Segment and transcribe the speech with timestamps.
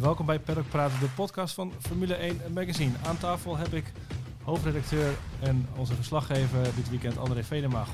[0.00, 2.92] Welkom bij Paddock Praten, de podcast van Formule 1 Magazine.
[3.06, 3.84] Aan tafel heb ik
[4.42, 7.84] hoofdredacteur en onze verslaggever dit weekend André Vedema.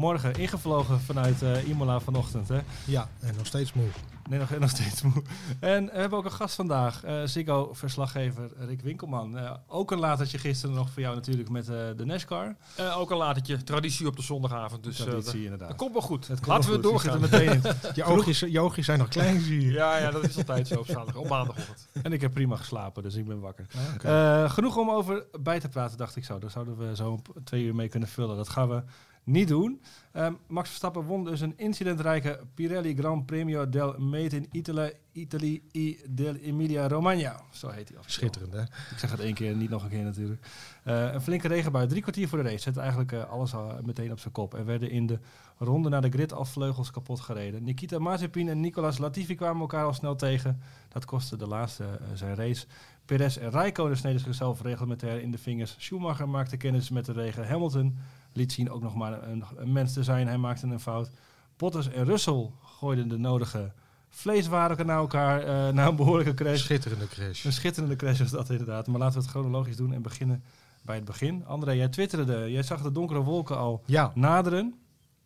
[0.00, 2.48] Goedemorgen, ingevlogen vanuit eh, Imola vanochtend.
[2.48, 2.58] Hè?
[2.84, 3.86] Ja, en nog steeds moe.
[4.28, 5.22] Nee, nog, nog steeds moe.
[5.60, 9.38] En we hebben ook een gast vandaag, eh Ziggo-verslaggever Rick Winkelman.
[9.38, 12.56] Eh, ook een latertje gisteren nog voor jou natuurlijk met eh, de NASCAR.
[12.76, 14.84] Eh, ook een latertje, traditie op de zondagavond.
[14.84, 15.68] Dus eh, Traditie, dat- inderdaad.
[15.68, 16.26] dat komt wel goed.
[16.28, 17.20] Het komt Laten wel we doorgaan.
[17.20, 17.62] meteen in.
[17.94, 19.72] Je oogjes, je oogjes zijn nog klein, zie je.
[19.72, 21.88] Ja, ja, dat is altijd zo op zaterdag, op maandagochtend.
[22.02, 23.66] En ik heb prima geslapen, dus ik ben wakker.
[24.04, 24.42] Ah.
[24.44, 26.38] Eh, genoeg om over bij te praten, dacht ik zo.
[26.38, 28.36] Daar zouden we zo twee uur mee kunnen vullen.
[28.36, 28.82] Dat gaan we
[29.24, 29.80] niet doen.
[30.12, 35.62] Ehm, Max Verstappen won dus een incidentrijke Pirelli Gran Premio del Made in Italy, Italy
[35.72, 37.40] i del Emilia Romagna.
[37.50, 37.98] Zo heet hij.
[38.06, 38.62] Schitterend, hè?
[38.62, 40.46] Ik zeg het één keer, niet nog een keer natuurlijk.
[40.84, 42.58] Eh, een flinke regenbui, drie kwartier voor de race.
[42.58, 44.54] Zette eigenlijk eh, alles al meteen op zijn kop.
[44.54, 45.18] Er werden in de
[45.58, 47.64] ronde naar de grid al vleugels kapot gereden.
[47.64, 50.60] Nikita Mazepin en Nicolas Latifi kwamen elkaar al snel tegen.
[50.88, 52.66] Dat kostte de laatste eh, zijn race.
[53.04, 55.74] Perez en Rijkonen sneden zichzelf reglementair in de vingers.
[55.78, 57.46] Schumacher maakte kennis met de regen.
[57.46, 57.98] Hamilton
[58.32, 60.26] liet zien ook nog maar een, een mens te zijn.
[60.26, 61.10] Hij maakte een fout.
[61.56, 63.72] Bottas en Russell gooiden de nodige
[64.08, 66.60] vleeswaren naar elkaar eh, na een behoorlijke crash.
[66.60, 67.44] Schitterende crash.
[67.44, 68.86] Een schitterende crash was dat inderdaad.
[68.86, 70.42] Maar laten we het chronologisch doen en beginnen
[70.82, 71.46] bij het begin.
[71.46, 74.74] André, jij twitterde, jij zag de donkere wolken al Ja, naderen.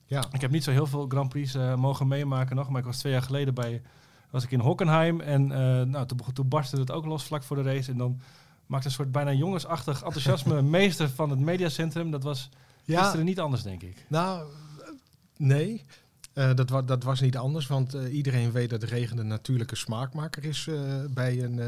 [0.06, 0.24] ja.
[0.32, 2.98] Ik heb niet zo heel veel Grand Prix eh, mogen meemaken nog, maar ik was
[2.98, 3.82] twee jaar geleden bij,
[4.30, 5.20] was ik in Hockenheim.
[5.20, 7.90] En eh, nou, toen, toen barstte het ook los vlak voor de race.
[7.90, 8.20] En dan
[8.66, 12.10] maakte een soort bijna jongensachtig enthousiasme meester van het mediacentrum.
[12.10, 12.50] Dat was
[12.84, 14.04] Ja, gisteren niet anders, denk ik.
[14.08, 14.48] nou,
[14.80, 14.88] eh,
[15.36, 15.84] nee.
[16.32, 19.76] Eh, dat, wa dat was niet anders, want eh, iedereen weet dat regen een natuurlijke
[19.76, 20.68] smaakmaker is
[21.10, 21.60] bij, een,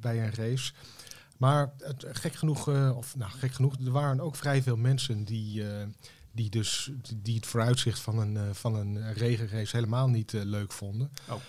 [0.00, 0.72] bij een race.
[1.36, 5.64] Maar het, gek genoeg, of nou gek genoeg, er waren ook vrij veel mensen die,
[6.32, 11.10] die, dus, die het vooruitzicht van een, van een regenrace helemaal niet leuk vonden.
[11.28, 11.40] Oh.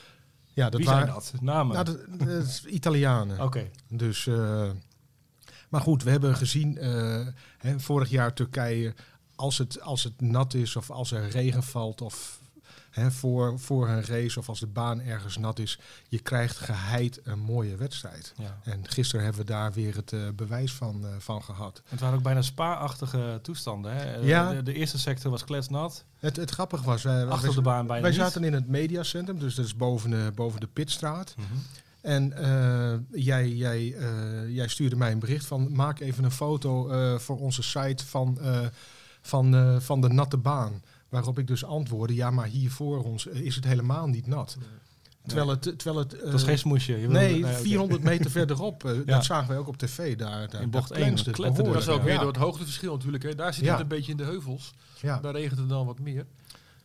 [0.53, 1.41] Ja, dat Wie waren, zijn dat?
[1.41, 1.73] Namen?
[1.73, 3.41] Nou, dat, dat is Italianen.
[3.41, 3.69] Oké.
[3.89, 4.29] Dus,
[5.75, 7.27] maar goed, we hebben gezien eh,
[7.57, 8.93] hè, vorig jaar Turkije,
[9.35, 12.39] als het, als het nat is of als er regen valt of
[12.89, 17.19] hè, voor, voor een race of als de baan ergens nat is, je krijgt geheid
[17.23, 18.33] een mooie wedstrijd.
[18.37, 18.59] Ja.
[18.63, 21.81] En gisteren hebben we daar weer het eh, bewijs van, eh, van gehad.
[21.87, 23.95] Het waren ook bijna spa-achtige toestanden.
[23.95, 24.15] Hè?
[24.15, 24.53] Ja.
[24.53, 26.03] De, de eerste sector was kletsnat.
[26.19, 28.19] Het, het grappige was, wij, Achter wij, de baan bijna wij niet.
[28.19, 31.35] zaten in het mediacentrum, dus dat is boven de, boven de pitstraat.
[32.05, 36.89] En eh, jij, jij, eh, jij stuurde mij een bericht van maak even een foto
[36.89, 38.37] eh, voor onze site van,
[39.21, 40.81] van, van de natte baan.
[41.09, 44.57] Waarop ik dus antwoordde, ja, maar hier voor ons is het helemaal niet nat.
[45.25, 46.91] Terwijl het, terwijl het, was eh, geen smoesje.
[46.91, 47.53] Je wilde- nee, oké.
[47.53, 48.83] 400 meter verderop.
[48.83, 49.01] Ja.
[49.15, 50.49] Dat zagen wij ook op tv daar.
[50.49, 52.19] daar In bocht daar één, klenste dat het kletterde Dat is ook weer Ja.
[52.19, 53.23] door het hoogteverschil natuurlijk.
[53.23, 53.35] Hè.
[53.35, 53.71] Daar zit Ja.
[53.71, 54.73] het een beetje in de heuvels.
[55.01, 56.25] Daar regent het dan wat meer.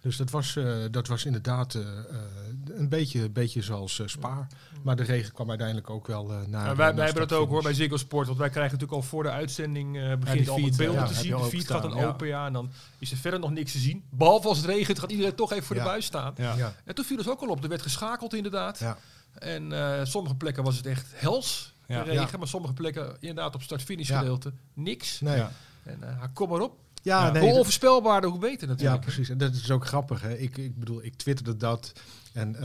[0.00, 2.16] Dus dat was, eh, dat was inderdaad eh, eh,
[2.65, 4.47] een beetje, beetje zoals eh, Spa.
[4.83, 6.66] Maar de regen kwam uiteindelijk ook wel eh, naar.
[6.66, 7.75] Ja, wij, wij hebben dat ook hoor bij.
[7.75, 8.27] Ziggo Sport.
[8.27, 11.06] Want wij krijgen natuurlijk al voor de uitzending eh begint al feed, met beelden ja,
[11.06, 11.28] te zien.
[11.31, 12.06] De al feed gaat dan ja.
[12.06, 12.47] open ja.
[12.47, 14.05] En dan is er verder nog niks te zien.
[14.11, 15.83] Behalve als het regent gaat iedereen toch even voor Ja.
[15.83, 16.34] de buis staan.
[16.37, 16.55] Ja.
[16.56, 16.75] Ja.
[16.84, 17.62] En toen viel dus ook al op.
[17.62, 18.78] Er werd geschakeld inderdaad.
[18.78, 18.99] Ja.
[19.38, 21.75] En eh, sommige plekken was het echt hels.
[21.87, 22.03] Ja.
[22.05, 22.38] de regen, Ja.
[22.38, 24.19] maar sommige plekken inderdaad op start-finish Ja.
[24.19, 25.21] gedeelte niks.
[25.21, 25.37] Nee.
[25.37, 25.50] Ja.
[25.84, 25.91] Ja.
[25.93, 26.78] En eh, kom maar op.
[27.03, 29.00] Ja, nee, hoe onvoorspelbaarder, hoe beter Ja, natuurlijk.
[29.00, 29.28] precies.
[29.28, 30.21] En dat is ook grappig.
[30.21, 30.37] Hè?
[30.37, 31.93] Ik, ik bedoel, ik twitterde dat.
[32.33, 32.62] En eh,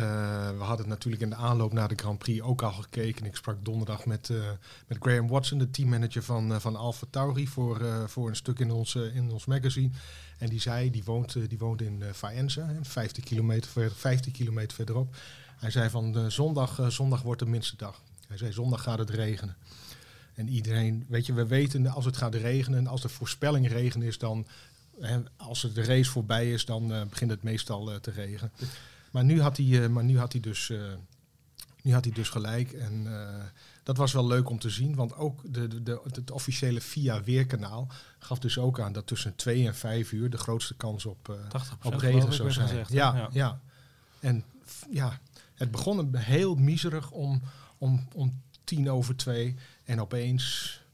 [0.58, 3.26] we hadden natuurlijk in de aanloop naar de Grand Prix ook al gekeken.
[3.26, 4.38] Ik sprak donderdag met, eh,
[4.88, 8.72] met Graham Watson, de teammanager van, eh van Alfa Tauri, voor, voor een stuk in
[8.72, 9.90] ons, in ons magazine.
[10.38, 14.76] En die zei, die woont, die woont in Faenza, hè, 50, kilometer ver, 15 kilometer
[14.76, 15.16] verderop.
[15.56, 18.02] Hij zei van zondag, zondag wordt de minste dag.
[18.28, 19.56] Hij zei zondag gaat het regenen.
[20.36, 24.18] En iedereen, weet je, we weten als het gaat regenen, als de voorspelling regen is,
[24.18, 24.48] dan
[25.00, 28.52] hè, als de race voorbij is, dan eh, begint het meestal eh, te regenen.
[29.12, 30.74] Maar nu had hij, eh, maar nu had hij, dus,
[31.82, 32.72] nu had hij dus gelijk.
[32.74, 33.08] En
[33.84, 37.24] dat was wel leuk om te zien, want ook de, de, de, het officiële VIA
[37.24, 37.88] Weerkanaal
[38.20, 41.84] gaf dus ook aan dat tussen 2 en 5 uur de grootste kans op, 80%
[41.84, 42.68] op regen zou zijn.
[42.68, 43.30] gezegd, ja, Ja.
[43.32, 43.60] ja.
[44.20, 44.44] En
[44.92, 45.20] ja,
[45.54, 47.42] het begon een- heel miserig om,
[47.78, 49.56] om, om tien over twee.
[49.86, 50.85] En opeens,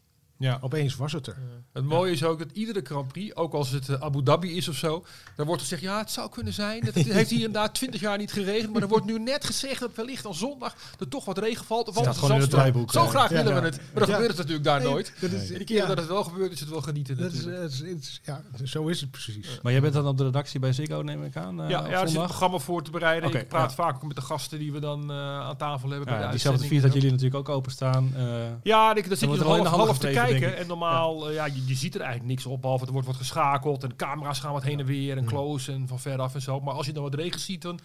[0.42, 0.58] Ja.
[0.62, 1.38] opeens was het er.
[1.74, 4.68] Het mooie is ook dat iedere Grand Prix, ook als het eh, Abu Dhabi is
[4.68, 5.06] of zo,
[5.36, 6.84] dan wordt er gezegd, ja, het zou kunnen zijn.
[6.86, 9.92] Het heeft hier inderdaad 20 jaar niet geregend, maar er wordt nu net gezegd dat
[9.96, 11.88] wellicht al zondag er toch wat regen valt.
[11.88, 13.10] Of gewoon in het draaiboek, Zo eh.
[13.10, 13.60] graag Ja, willen ja.
[13.62, 14.14] we het, maar dan Ja.
[14.14, 15.14] gebeurt het natuurlijk daar Nee, nooit.
[15.20, 15.88] dat is- de keren ja.
[15.88, 18.42] dat het wel gebeurt, is het wel genieten Dat is, het is- het is- ja,
[18.64, 19.60] zo is het precies.
[19.64, 22.02] Maar jij bent dan op de redactie bij Ziggo, neem ik aan, eh, ja, ja,
[22.02, 23.34] er zit een programma voor te bereiden.
[23.34, 23.76] Ik praat ja.
[23.76, 26.08] vaak ook met de gasten die we dan eh, aan tafel hebben.
[26.08, 28.12] bij Ja, de diezelfde feed dat jullie natuurlijk ook openstaan.
[28.16, 28.24] eh
[28.64, 30.58] Ja, ik, daar zit je er wel in half, te gevreven, kijken.
[30.58, 31.46] En normaal, ja.
[31.46, 32.62] ja, je, je ziet er eigenlijk niks op.
[32.62, 33.84] Behalve er wordt wat geschakeld.
[33.84, 35.18] En camera's gaan wat heen en weer.
[35.18, 35.30] En Mm.
[35.30, 36.60] close en van veraf en zo.
[36.60, 37.80] Maar als je dan wat regen ziet, dan...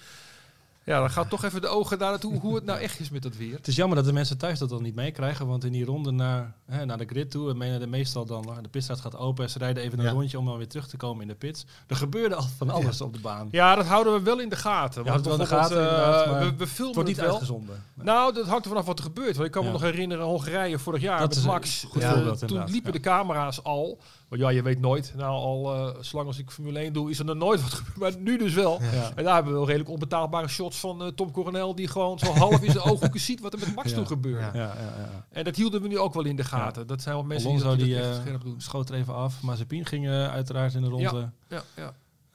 [0.87, 3.23] Ja, dan gaat toch even de ogen daar naartoe hoe het nou echt is met
[3.23, 3.55] dat weer.
[3.57, 6.11] Het is jammer dat de mensen thuis dat dan niet meekrijgen, want in die ronde
[6.11, 9.45] naar, hè, naar de grid toe, en menen de meestal dan, de pitstraat gaat open
[9.45, 10.11] en ze rijden even een Ja.
[10.11, 11.67] rondje om dan weer terug te komen in de pits.
[11.87, 13.49] Er gebeurde al van alles op de baan.
[13.51, 15.05] Ja, dat houden we wel in de gaten.
[15.05, 17.17] Ja, Want dat wel in de gaten, eh, we, we Het filmen wordt het niet
[17.17, 17.27] wel.
[17.31, 17.83] uitgezonden.
[17.95, 19.35] Nou, dat hangt er vanaf wat er gebeurt.
[19.35, 19.67] Want ik kan Ja.
[19.69, 21.87] me nog herinneren, Hongarije vorig jaar Dat met is een Max.
[21.89, 22.99] goed Eh, voorbeeld, toen inderdaad, liepen ja.
[22.99, 23.99] de camera's al.
[24.37, 25.13] Ja, je weet nooit.
[25.17, 27.97] Nou, al eh zolang als ik Formule 1 doe, is er nog nooit wat gebeurd.
[28.15, 28.83] Maar nu dus wel.
[28.83, 29.13] Ja.
[29.15, 31.75] En daar hebben we wel redelijk onbetaalbare shots van eh, Tom Coronel...
[31.75, 33.97] die gewoon zo half in zijn ooghoeken ziet wat er met Max Ja.
[33.97, 34.41] toen gebeurde.
[34.45, 34.51] Ja.
[34.55, 35.27] Ja, ja, ja.
[35.31, 36.87] En dat hielden we nu ook wel in de gaten.
[36.87, 38.61] Dat zijn wel mensen Alonso die, die, dat eh, doen.
[38.61, 39.43] schoot er even af.
[39.43, 41.31] Mazepin ging uiteraard in de ronde.
[41.49, 41.95] Ja, ja.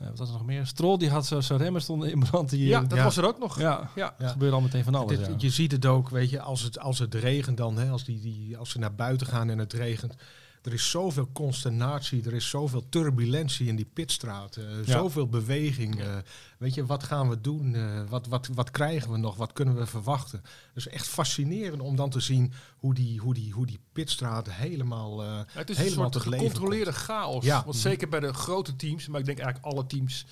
[0.10, 0.66] Wat was er nog meer?
[0.66, 2.50] Stroll die had zo- zijn remmen stonden in brand.
[2.50, 3.04] Die, ja dat Ja.
[3.04, 3.60] was er ook nog.
[3.60, 4.14] ja, Ja.
[4.18, 5.18] gebeurde al meteen van alles.
[5.18, 5.34] Dit- ja.
[5.38, 8.20] Je ziet het ook, weet je, als het, als het regent dan, hè, als, die,
[8.20, 10.16] die, als ze naar buiten gaan en het regent.
[10.62, 14.56] Er is zoveel consternatie, er is zoveel turbulentie in die pitstraat.
[14.56, 14.98] eh, Ja.
[14.98, 16.02] Zoveel beweging.
[16.02, 16.18] eh,
[16.58, 17.76] weet je, wat gaan we doen?
[17.76, 19.36] eh, wat, wat, wat krijgen we nog?
[19.36, 20.42] Wat kunnen we verwachten?
[20.74, 25.24] Dus echt fascinerend om dan te zien hoe die, hoe die, hoe die pitstraat helemaal...
[25.24, 27.46] eh, Het is helemaal een soort gecontroleerde chaos.
[27.46, 27.64] Ja.
[27.64, 30.26] Want zeker bij de grote teams, maar ik denk eigenlijk alle teams,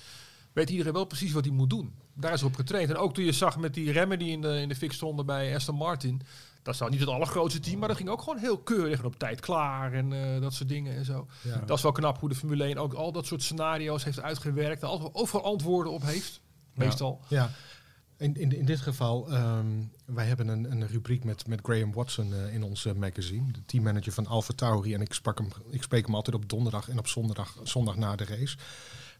[0.52, 1.94] weet iedereen wel precies wat hij moet doen.
[2.14, 2.90] Daar is op getraind.
[2.90, 5.26] En ook toen je zag met die remmen die in de, in de fik stonden
[5.26, 6.20] bij Aston Martin.
[6.62, 9.04] Dat is nou niet het allergrootste team, maar dat ging ook gewoon heel keurig en
[9.04, 11.26] op tijd klaar en eh, dat soort dingen en zo.
[11.42, 11.62] ja.
[11.66, 14.82] Dat is wel knap hoe de Formule 1 ook al dat soort scenario's heeft uitgewerkt.
[14.82, 16.40] En altijd overal antwoorden op heeft.
[16.74, 16.84] Ja.
[16.84, 17.20] Meestal.
[17.28, 17.50] Ja,
[18.16, 19.66] in, in, in dit geval, ehm,
[20.04, 24.12] wij hebben een, een rubriek met, met Graham Watson eh, in ons magazine, de teammanager
[24.12, 24.94] van Alfa Tauri.
[24.94, 28.16] En ik, sprak hem, ik spreek hem altijd op donderdag en op zondag, zondag na
[28.16, 28.56] de race.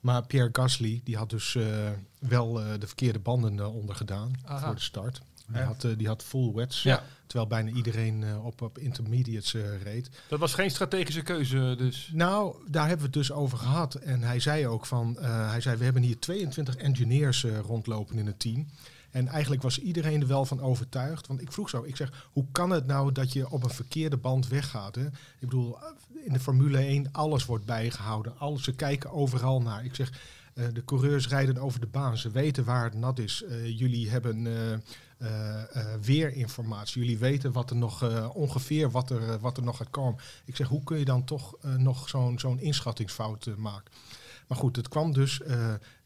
[0.00, 5.20] Maar Pierre Gasly, die had dus eh, wel de verkeerde banden ondergedaan voor de start.
[5.52, 7.02] Die had, uh, die had full wets, Ja.
[7.26, 10.10] terwijl bijna iedereen uh, op, op intermediates uh, reed.
[10.28, 12.10] Dat was geen strategische keuze dus.
[12.12, 13.94] Nou, daar hebben we het dus over gehad.
[13.94, 18.26] En hij zei ook van, uh, hij zei, we hebben hier 22 engineers rondlopen in
[18.26, 18.66] het team.
[19.10, 21.26] En eigenlijk was iedereen er wel van overtuigd.
[21.26, 24.16] Want ik vroeg zo, ik zeg, hoe kan het nou dat je op een verkeerde
[24.16, 24.94] band weggaat?
[24.94, 25.06] Hè?
[25.06, 25.78] Ik bedoel,
[26.24, 28.38] in de Formule 1, alles wordt bijgehouden.
[28.38, 29.84] Alles, ze kijken overal naar.
[29.84, 30.12] Ik zeg,
[30.54, 32.16] de coureurs rijden over de baan.
[32.18, 33.44] Ze weten waar het nat is.
[33.64, 34.46] Jullie hebben
[35.22, 35.62] uh,
[36.00, 37.00] weerinformatie.
[37.00, 40.20] Jullie weten wat er nog, ongeveer wat er, wat er nog gaat komen.
[40.44, 43.92] Ik zeg, hoe kun je dan toch nog zo'n zo'n inschattingsfout maken?
[44.46, 45.40] Maar goed, het kwam dus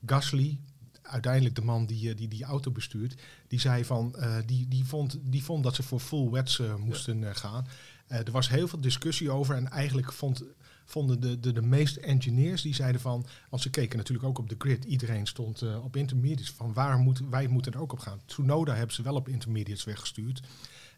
[0.06, 0.58] Gasly,
[1.06, 5.18] uiteindelijk de man die die, die auto bestuurt, die zei van, uh, die, die, vond,
[5.22, 7.66] die vond dat ze voor full wets uh, moesten uh, gaan.
[8.06, 10.44] er was heel veel discussie over en eigenlijk vond,
[10.84, 14.48] vonden de, de, de meeste engineers, die zeiden van, want ze keken natuurlijk ook op
[14.48, 18.20] de grid, iedereen stond op intermediates, van waar moeten wij moeten er ook op gaan.
[18.26, 20.42] Tsunoda hebben ze wel op intermediates weggestuurd.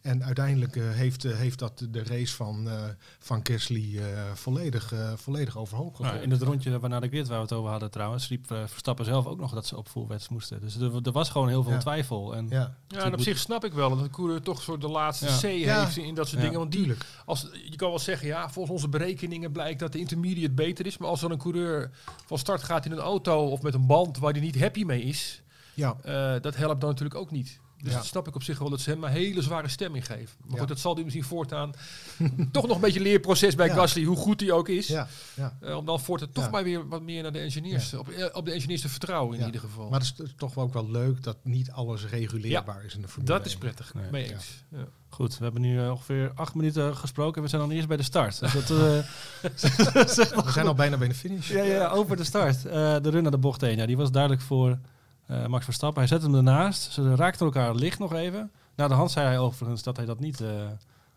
[0.06, 2.72] En uiteindelijk uh, heeft, uh, heeft dat de race van, uh,
[3.18, 4.00] van Kersley
[4.34, 6.12] volledig, volledig overhoop gegooid.
[6.12, 9.04] Nou, in het rondje waarna de grid waar we het over hadden trouwens, riep Verstappen
[9.04, 10.60] zelf ook nog dat ze op full wets moesten.
[10.60, 11.78] Dus er, er, was gewoon heel veel Ja.
[11.78, 12.34] twijfel.
[12.36, 12.76] En ja.
[12.88, 15.36] Ja, en op zich snap ik wel dat een coureur toch soort de laatste Ja.
[15.38, 15.84] C Ja.
[15.84, 16.44] heeft in dat soort Ja.
[16.46, 16.58] dingen.
[16.60, 16.94] Want die,
[17.24, 20.98] als, je kan wel zeggen, ja, volgens onze berekeningen blijkt dat de intermediate beter is.
[20.98, 21.90] Maar als er een coureur
[22.26, 25.02] van start gaat in een auto of met een band waar hij niet happy mee
[25.02, 25.42] is,
[25.74, 27.60] Ja, eh, dat helpt dan natuurlijk ook niet.
[27.82, 27.98] Dus Ja.
[27.98, 30.36] dat snap ik op zich wel dat ze hem een hele zware stemming geven.
[30.40, 30.58] Maar Ja.
[30.58, 31.72] goed, dat zal hij misschien voortaan
[32.52, 33.74] toch nog een beetje leerproces bij Ja.
[33.74, 34.86] Gasly, hoe goed hij ook is.
[34.86, 35.56] ja, ja.
[35.60, 36.50] Eh, om dan voortaan toch Ja.
[36.50, 39.40] maar weer wat meer naar de engineers, op, eh, op de engineers te vertrouwen in
[39.40, 39.46] Ja.
[39.46, 39.88] ieder geval.
[39.90, 43.32] Maar het is toch ook wel leuk dat niet alles reguleerbaar is in de Formule
[43.32, 43.60] dat is 1.
[43.60, 44.10] prettig, Nee.
[44.10, 44.32] mee Ja.
[44.32, 44.64] eens.
[44.70, 44.84] Ja.
[45.08, 47.42] goed, we hebben nu eh, ongeveer acht minuten gesproken.
[47.42, 48.40] We zijn dan eerst bij de start.
[48.40, 49.04] Dus dat, eh,
[49.42, 51.48] We zijn al bijna bij de finish.
[51.50, 52.64] ja, ja, over de start.
[52.66, 53.76] Eh, de run naar de bocht 1.
[53.76, 54.78] Ja, die was duidelijk voor
[55.26, 55.98] eh, Max Verstappen.
[55.98, 56.92] Hij zette hem ernaast.
[56.92, 58.50] Ze raakten elkaar licht nog even.
[58.74, 60.48] Na de hand zei hij overigens dat hij dat niet eh,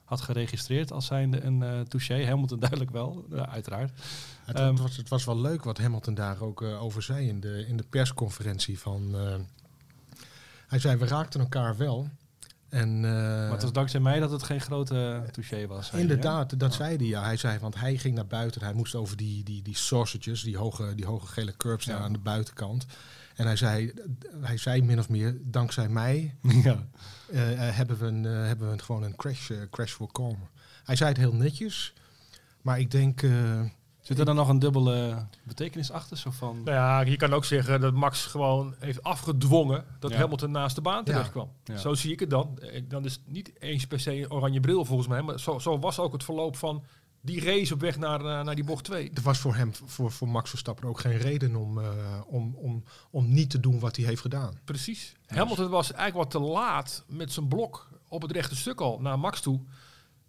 [0.03, 2.25] had geregistreerd als zijnde een uh, touché.
[2.25, 3.91] Hamilton duidelijk wel, ja, uiteraard.
[4.45, 7.27] Het, Ehm, het was, het was wel leuk wat Hamilton daar ook eh, over zei
[7.27, 8.79] in de, in de persconferentie.
[8.79, 9.35] Van, eh,
[10.67, 12.09] hij zei, we raakten elkaar wel.
[12.69, 15.91] En, eh, maar het was dankzij mij dat het geen grote touché was.
[15.91, 17.05] Inderdaad, dat zei hij.
[17.05, 17.23] Ja.
[17.23, 18.63] Hij zei, want hij ging naar buiten.
[18.63, 22.03] Hij moest over die, die, die sausages, die hoge, die hoge gele curbs daar Ja.
[22.03, 22.85] aan de buitenkant.
[23.39, 23.91] En hij zei,
[24.41, 26.87] hij zei min of meer, dankzij mij ja.
[27.31, 30.49] eh, eh, hebben, we een, eh, hebben we een, gewoon een crash, crash voorkomen.
[30.83, 31.93] Hij zei het heel netjes,
[32.61, 33.21] maar ik denk...
[33.23, 33.61] eh,
[34.01, 36.17] Zit er dan nog een dubbele betekenis achter?
[36.17, 40.17] Zo van, Nou ja, je kan ook zeggen dat Max gewoon heeft afgedwongen dat Ja.
[40.17, 41.49] Hamilton naast de baan terecht kwam.
[41.63, 41.77] Ja.
[41.77, 42.59] Zo zie ik het dan.
[42.87, 45.79] Dan is het niet eens per se een oranje bril volgens mij, maar zo, zo
[45.79, 46.83] was ook het verloop van
[47.21, 49.11] die race op weg naar, eh, naar die bocht 2.
[49.13, 52.83] er was voor hem, voor, voor Max Verstappen ook geen reden om, eh, om, om,
[53.09, 54.59] om niet te doen wat hij heeft gedaan.
[54.63, 55.15] Precies.
[55.27, 59.19] Hamilton was eigenlijk wat te laat met zijn blok op het rechte stuk al naar
[59.19, 59.59] Max toe.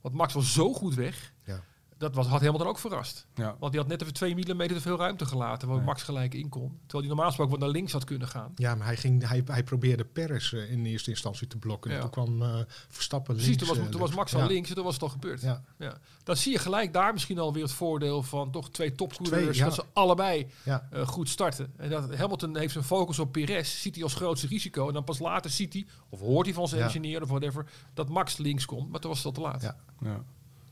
[0.00, 1.32] Want Max was zo goed weg.
[1.44, 1.62] Ja.
[2.00, 3.26] Dat was, had Hamilton ook verrast.
[3.34, 3.56] Ja.
[3.58, 5.82] Want die had net even 2 mm te veel ruimte gelaten, waar.
[5.82, 6.68] Max gelijk in kon.
[6.80, 8.52] Terwijl hij normaal gesproken wat naar links had kunnen gaan.
[8.54, 11.90] Ja, maar hij, ging, hij, hij probeerde Perez eh, in eerste instantie te blokken.
[11.90, 11.96] Ja.
[11.96, 13.64] En toen kwam eh, Verstappen Precies, links.
[13.66, 14.46] toen was, eh, toen was Max al ja.
[14.46, 15.40] links en toen was het al gebeurd.
[15.40, 15.98] Ja, Ja.
[16.24, 19.42] Dan zie je gelijk daar misschien alweer het voordeel van toch twee topcoureurs.
[19.44, 19.64] Twee, ja.
[19.64, 20.88] Dat ze allebei ja.
[20.90, 21.72] eh, goed starten.
[21.76, 24.86] En dat Hamilton heeft zijn focus op Perez, ziet hij als grootste risico.
[24.88, 26.86] En dan pas later ziet hij, of hoort hij van zijn Ja.
[26.86, 28.90] engineer of whatever, dat Max links komt.
[28.90, 29.62] Maar toen was het al te laat.
[29.62, 29.76] Ja.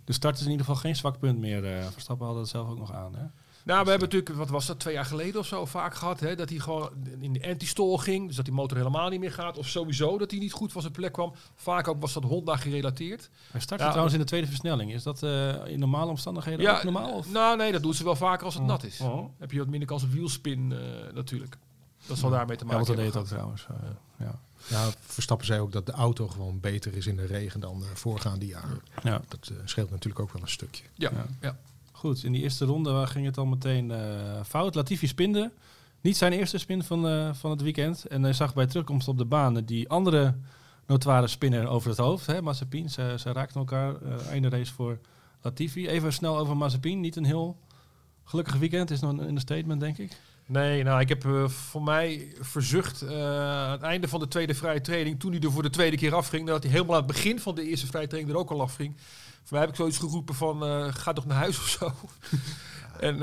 [0.09, 0.15] Ja.
[0.15, 1.65] De start is in ieder geval geen zwak punt meer.
[1.79, 3.15] eh, Verstappen had dat zelf ook nog aan.
[3.15, 3.23] Hè?
[3.65, 6.21] Nou, we hebben natuurlijk, wat was dat, twee jaar geleden of zo vaak gehad.
[6.21, 8.27] Hè, dat hij gewoon in de anti-stall ging.
[8.27, 9.59] Dus dat die motor helemaal niet meer gaat.
[9.59, 11.33] Of sowieso dat hij niet goed van zijn plek kwam.
[11.55, 13.31] Vaak ook was dat Honda gerelateerd.
[13.51, 14.93] Hij startte Ja, trouwens in de tweede versnelling.
[14.93, 17.13] Is dat eh, in normale omstandigheden ook normaal?
[17.13, 17.31] Of?
[17.33, 18.69] Nou, nee, dat doen ze wel vaker als het Oh.
[18.69, 19.01] nat is.
[19.01, 19.29] Oh.
[19.39, 21.57] Heb je wat minder kans op wielspin eh, natuurlijk.
[22.07, 23.07] Dat zal daarmee te maken deed hebben.
[23.07, 23.67] het ook trouwens.
[23.71, 23.89] eh,
[24.19, 24.39] ja.
[24.67, 27.89] Ja, Verstappen zei ook dat de auto gewoon beter is in de regen dan eh,
[27.95, 28.81] voorgaande jaren.
[29.03, 29.21] Ja.
[29.29, 30.85] Dat eh, scheelt natuurlijk ook wel een stukje.
[30.95, 31.27] Ja, Ja.
[31.41, 31.57] ja.
[31.93, 34.75] Goed, in die eerste ronde ging het al meteen eh, fout.
[34.75, 35.51] Latifi spinde.
[36.01, 38.05] Niet zijn eerste spin van, eh, van het weekend.
[38.07, 40.35] En hij zag bij terugkomst op de baan die andere
[40.87, 42.27] notoire spinner over het hoofd.
[42.27, 43.95] Hè, Mazepin, ze, ze raakten elkaar.
[44.03, 44.99] eh einde race voor
[45.43, 45.89] Latifi.
[45.89, 47.01] Even snel over Mazepin.
[47.01, 47.57] Niet een heel
[48.25, 48.91] gelukkig weekend.
[48.91, 50.17] Is nog een understatement, denk ik.
[50.49, 54.55] Nee, nou, ik heb eh, voor mij verzucht eh, aan het einde van de tweede
[54.55, 57.13] vrije training, toen hij er voor de tweede keer afging, dat hij helemaal aan het
[57.13, 58.97] begin van de eerste vrije training er ook al afging.
[59.43, 61.93] Voor mij heb ik zoiets geroepen van, eh, ga toch naar huis of zo.
[62.99, 63.19] En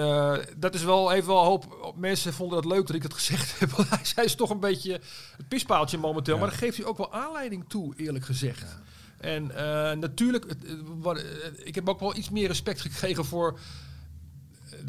[0.58, 3.70] dat is wel even wel hoop mensen vonden dat leuk dat ik het gezegd heb.
[3.70, 5.02] Want hij is toch een beetje
[5.38, 6.34] het pispaaltje momenteel.
[6.34, 6.40] Ja.
[6.40, 8.80] Maar daar geeft hij ook wel aanleiding toe, eerlijk gezegd.
[9.18, 9.48] En
[10.00, 10.46] natuurlijk,
[11.64, 13.60] ik heb ook wel iets meer respect gekregen voor.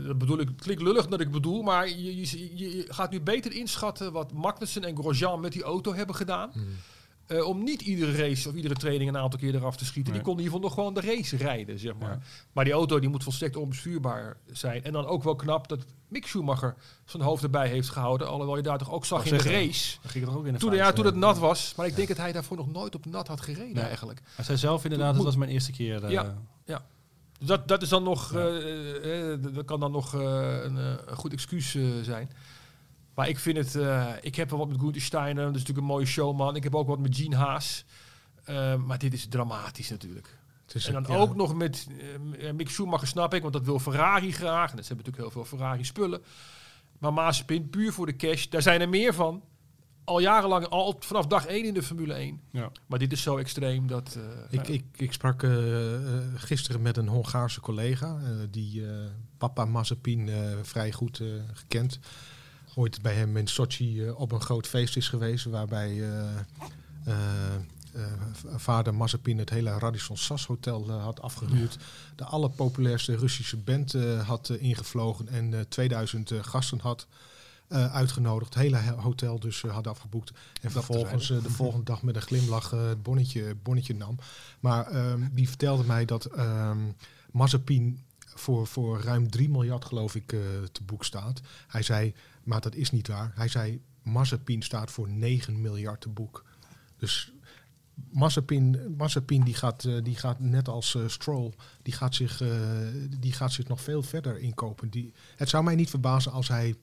[0.02, 3.10] Dat bedoel ik, het klinkt lullig dat ik bedoel, maar je, je, je- je gaat
[3.10, 6.50] nu beter inschatten wat Magnussen en Grosjean met die auto hebben gedaan.
[7.26, 10.12] Eh, om niet iedere race of iedere training een aantal keer eraf te schieten.
[10.12, 10.22] Nee.
[10.22, 12.10] Die kon in ieder geval nog gewoon de race rijden, zeg maar.
[12.10, 12.18] Ja.
[12.52, 14.84] Maar die auto die moet volstrekt onbestuurbaar zijn.
[14.84, 16.74] En dan ook wel knap dat Mick Schumacher
[17.04, 18.28] zijn hoofd erbij heeft gehouden.
[18.28, 19.98] Alhoewel je daar toch ook zag in de race.
[20.06, 21.72] Ging er ook in de Toen, ja, toen het nat was.
[21.76, 23.84] Maar ik denk dat hij daarvoor nog nooit op nat had gereden Nee.
[23.84, 24.20] eigenlijk.
[24.34, 26.04] Hij zei zelf inderdaad, dat was mijn eerste keer.
[26.04, 26.10] eh,
[26.64, 26.86] Ja.
[27.40, 28.38] Dat, dat is dan nog, Ja.
[28.38, 30.20] eh, eh, dat kan dan nog eh,
[30.62, 32.30] een, eh, een goed excuus eh, zijn.
[33.14, 35.78] Maar ik vind het, eh, ik heb wel wat met Gunther Steiner, dat is natuurlijk
[35.86, 36.56] een mooie showman.
[36.56, 37.84] Ik heb ook wat met Gene Haas.
[38.44, 40.38] Eh, maar dit is dramatisch natuurlijk.
[40.86, 41.86] En dan ja, ook nog met
[42.38, 44.70] eh, Mick Schumacher snap ik, want dat wil Ferrari graag.
[44.70, 46.22] En ze hebben natuurlijk heel veel Ferrari spullen.
[46.98, 49.42] Maar Mazepin, puur voor de cash, daar zijn er meer van.
[50.06, 52.40] Al jarenlang, al vanaf dag 1 in de Formule 1.
[52.50, 52.70] Ja.
[52.86, 54.16] Maar dit is zo extreem dat...
[54.50, 58.92] eh, Ik, ik, ik sprak eh, eh, gisteren met een Hongaarse collega, eh, die eh,
[59.38, 61.98] papa Mazepin eh, vrij goed eh, gekend.
[62.74, 66.28] Ooit bij hem in Sochi op een groot feest is geweest, waarbij eh,
[67.04, 67.54] eh,
[67.94, 68.02] eh,
[68.56, 71.76] vader Mazepin het hele Radisson Sas Hotel had afgehuurd.
[72.16, 77.06] De allerpopulairste Russische band eh, had ingevlogen en eh, 2000 eh, gasten had
[77.68, 78.54] eh, uitgenodigd.
[78.54, 80.32] Het hele he- hotel dus eh, had afgeboekt.
[80.62, 84.18] En vervolgens eh, de volgende dag met een glimlach het bonnetje, bonnetje nam.
[84.60, 86.30] Maar ehm, die vertelde mij dat
[87.30, 90.26] Mazepin voor, voor ruim 3 miljard geloof ik
[90.72, 91.40] te boek staat.
[91.66, 93.32] Hij zei, maar dat is niet waar.
[93.34, 96.44] Hij zei, Mazepin staat voor 9 miljard te boek.
[96.96, 97.32] Dus
[98.10, 102.42] Mazepin, Mazepin die gaat, die gaat net als Stroll, die gaat, zich,
[103.20, 104.90] die gaat zich nog veel verder inkopen.
[104.90, 106.74] Die, het zou mij niet verbazen als hij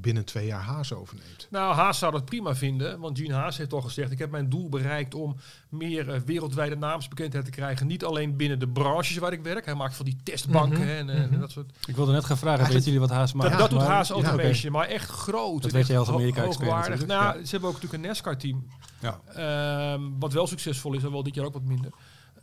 [0.00, 1.46] binnen twee jaar Haas overneemt.
[1.50, 3.00] Nou, Haas zou dat prima vinden.
[3.00, 4.10] Want Gene Haas heeft al gezegd...
[4.10, 5.36] ik heb mijn doel bereikt om
[5.68, 7.86] meer eh, wereldwijde naamsbekendheid te krijgen.
[7.86, 9.64] Niet alleen binnen de branches waar ik werk.
[9.64, 11.40] Hij maakt van die testbanken Mhm, en, eh, en mhm.
[11.40, 11.72] dat soort...
[11.86, 13.50] Ik wilde net gaan vragen, weten jullie wat Haas maakt?
[13.50, 15.62] Dat, dat doet Maar- Haas Ja, Automation, maar echt groot.
[15.62, 18.66] Dat weet echt als Amerika-expert Nou, ze hebben ook natuurlijk een NASCAR-team.
[19.00, 19.20] Ja.
[19.34, 21.90] Ehm, wat wel succesvol is, en wel dit jaar ook wat minder.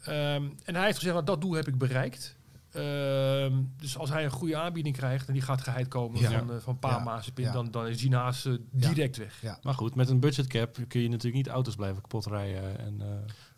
[0.04, 2.36] Ehm, en hij heeft gezegd, nou, dat doel heb ik bereikt.
[2.74, 6.30] Ehm, dus als hij een goede aanbieding krijgt en die gaat geheid komen Ja.
[6.40, 7.00] van, eh, van Pa Ja.
[7.00, 7.52] Mazepin, Ja.
[7.52, 9.42] dan, dan is Gene Haas eh, direct weg.
[9.42, 9.58] Ja.
[9.64, 12.80] Maar goed, met een budgetcap kun je natuurlijk niet auto's blijven kapot rijden.
[12.80, 13.08] En, eh,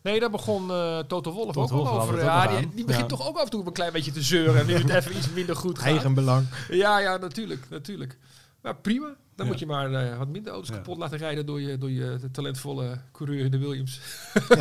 [0.01, 2.23] Nee, daar begon eh Toto Wolff ook al over.
[2.23, 3.17] Ja, die, die begint Ja.
[3.17, 4.65] toch ook af en toe een klein beetje te zeuren.
[4.65, 5.87] Nu het even iets minder goed gaat.
[5.87, 6.47] Eigen belang.
[6.69, 7.69] Ja, ja, natuurlijk.
[7.69, 8.17] natuurlijk.
[8.61, 9.15] Maar prima.
[9.35, 9.51] Dan Ja.
[9.51, 10.75] moet je maar eh, wat minder auto's Ja.
[10.75, 13.99] kapot laten rijden door je, door je talentvolle coureur in de Williams.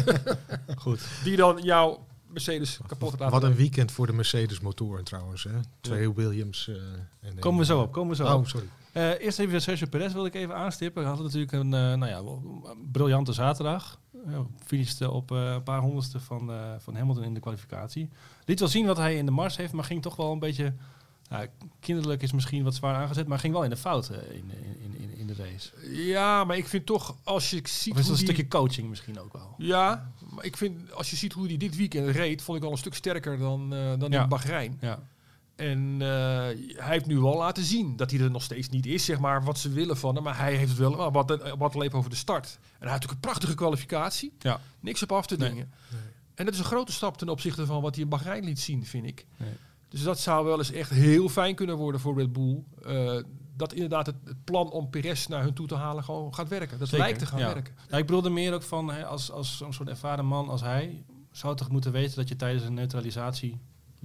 [0.76, 1.00] goed.
[1.24, 5.44] Die dan jouw Mercedes kapot laten Wat een weekend voor de Mercedes motoren trouwens.
[5.44, 5.50] Hè?
[5.80, 6.68] Twee Williams.
[6.68, 6.74] eh,
[7.28, 8.48] en Komen we zo op, komen we zo Oh, op.
[8.48, 8.66] sorry.
[8.92, 11.02] Eh, eerst even Sergio Perez wil ik even aanstippen.
[11.02, 12.22] Hij had natuurlijk een, eh, nou ja,
[12.92, 13.98] briljante zaterdag.
[14.28, 18.08] Uh, finishte op eh, een paar honderdste van, eh, van Hamilton in de kwalificatie.
[18.44, 20.72] Liet wel zien wat hij in de mars heeft, maar ging toch wel een beetje...
[21.30, 21.46] ja,
[21.80, 24.50] kinderlijk is misschien wat zwaar aangezet, maar ging wel in de fout eh, in,
[24.82, 25.70] in, in, in de race?
[26.04, 29.20] Ja, maar ik vind toch, als je ziet Of is een die- stukje coaching misschien
[29.20, 29.54] ook wel?
[29.58, 32.70] Ja, maar ik vind, als je ziet hoe hij dit weekend reed, vond ik al
[32.70, 34.22] een stuk sterker dan, eh, dan Ja.
[34.22, 34.78] in Bahrein.
[34.80, 34.98] Ja,
[35.56, 36.06] En eh,
[36.76, 39.44] hij heeft nu wel laten zien dat hij er nog steeds niet is, zeg maar,
[39.44, 40.24] wat ze willen van hem.
[40.24, 42.46] Maar hij heeft het wel, maar wat, eh, wat leep over de start.
[42.46, 44.32] En hij heeft natuurlijk een prachtige kwalificatie.
[44.38, 44.60] ja.
[44.80, 45.48] Niks op af te Nee.
[45.48, 45.72] dingen.
[46.34, 48.86] En dat is een grote stap ten opzichte van wat hij in Bahrein liet zien,
[48.86, 49.26] vind ik.
[49.36, 49.52] Nee.
[49.88, 52.62] Dus dat zou wel eens echt heel fijn kunnen worden voor Red Bull.
[52.84, 53.16] Eh,
[53.56, 56.78] dat inderdaad het, het plan om Perez naar hun toe te halen gewoon gaat werken.
[56.78, 57.52] Dat Zeker, lijkt te gaan ja.
[57.52, 57.74] werken.
[57.90, 61.04] Ja, ik bedoelde meer ook van, hè, als, als zo'n soort ervaren man als hij,
[61.32, 63.58] zou toch moeten weten dat je tijdens een neutralisatie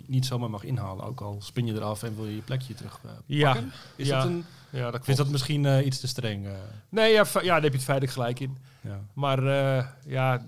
[0.06, 1.06] niet zomaar mag inhalen.
[1.06, 3.52] Ook al spin je eraf en wil je je plekje terug eh, Ja.
[3.54, 3.72] pakken.
[3.96, 4.18] Is Ja.
[4.22, 6.46] dat een, Ja, dat is dat misschien eh, iets te streng?
[6.46, 6.52] eh?
[6.90, 8.58] Nee, ja, ja, daar heb je het feitelijk gelijk in.
[8.82, 9.00] ja.
[9.14, 9.44] Maar
[10.06, 10.46] ja,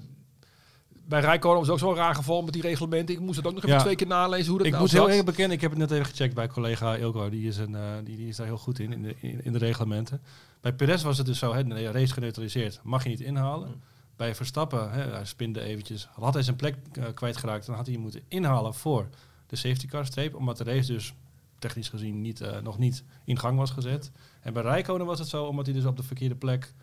[1.11, 3.15] bij Rijkonen was ook zo'n raar geval met die reglementen.
[3.15, 3.81] Ik moest het ook nog even Ja.
[3.81, 5.91] twee keer nalezen hoe dat Ik nou moet heel eerlijk bekennen, ik heb het net
[5.91, 7.29] even gecheckt bij collega Ilko.
[7.29, 9.57] Die is, een, eh, die, die is daar heel goed in, in de, in, de
[9.57, 10.21] reglementen.
[10.61, 13.67] Bij Perez was het dus zo, hè, de race geneutraliseerd, mag je niet inhalen.
[13.67, 13.81] Hmm.
[14.15, 17.97] Bij Verstappen, hè, hij spinde eventjes, had hij zijn plek eh, kwijtgeraakt, dan had hij
[17.97, 19.07] moeten inhalen voor
[19.47, 21.13] de safety car streep, omdat de race dus
[21.59, 24.11] technisch gezien niet, eh, nog niet in gang was gezet.
[24.41, 26.73] En bij Rijkonen was het zo, omdat hij dus op de verkeerde plek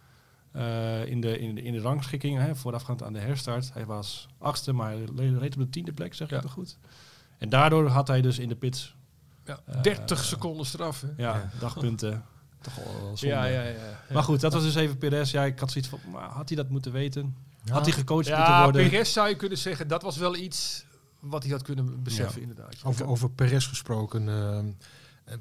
[0.53, 4.29] eh, in, de, in, de, in de rangschikking, hè, voorafgaand aan de herstart, hij was
[4.39, 5.05] achtste, maar hij
[5.39, 6.41] reed op de tiende plek, zeg je Ja.
[6.49, 6.77] goed?
[7.39, 8.97] En daardoor had hij dus in de pits
[9.45, 11.01] Ja, Eh, 30 seconden straf.
[11.01, 11.09] Hè?
[11.17, 11.51] ja, Ja.
[11.59, 12.25] dagpunten.
[12.61, 13.13] Toch wel.
[13.15, 14.01] Ja, ja, ja, ja.
[14.13, 15.31] Maar goed, dat was dus even Perez.
[15.31, 17.37] Ja, ik had zoiets van, maar had hij dat moeten weten?
[17.65, 17.73] Ja.
[17.73, 18.89] Had hij gecoacht moeten Ja, worden?
[18.89, 20.85] Perez zou je kunnen zeggen, dat was wel iets
[21.21, 22.47] wat hij had kunnen beseffen, Ja.
[22.49, 22.75] inderdaad.
[22.85, 24.29] Over, over Perez gesproken.
[24.29, 24.65] eh, eh,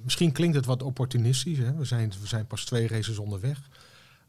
[0.03, 1.57] misschien klinkt het wat opportunistisch.
[1.57, 1.73] Hè?
[1.75, 3.59] We, zijn, we zijn pas twee races onderweg.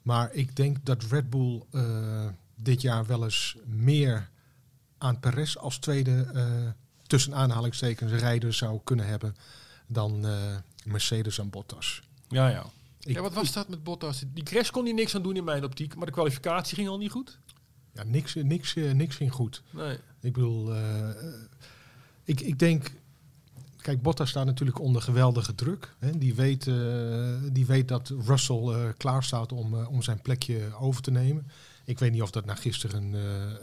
[0.02, 2.26] Maar ik denk dat Red Bull eh,
[2.56, 4.28] dit jaar wel eens meer
[4.98, 6.44] aan Perez als tweede eh,
[7.06, 9.36] tussen aanhalingstekens rijder zou kunnen hebben
[9.86, 12.02] dan eh, Mercedes en Bottas.
[12.28, 12.64] Ja, ja.
[13.00, 14.22] Ik- ja, wat was dat met Bottas?
[14.34, 16.98] Die crash kon hij niks aan doen in mijn optiek, maar de kwalificatie ging al
[16.98, 17.38] niet goed.
[17.92, 19.62] Ja, niks, niks, niks ging goed.
[19.70, 19.98] Nee.
[20.20, 20.74] Ik bedoel,
[22.24, 22.90] ik, ik denk.
[23.80, 25.94] Kijk, Bottas staat natuurlijk onder geweldige druk.
[25.98, 26.18] Hè.
[26.18, 26.74] Die, weet, eh,
[27.52, 31.46] die weet dat Russell eh, klaar staat om, eh, om zijn plekje over te nemen.
[31.84, 33.56] Ik weet niet of dat na gisteren eh, eh,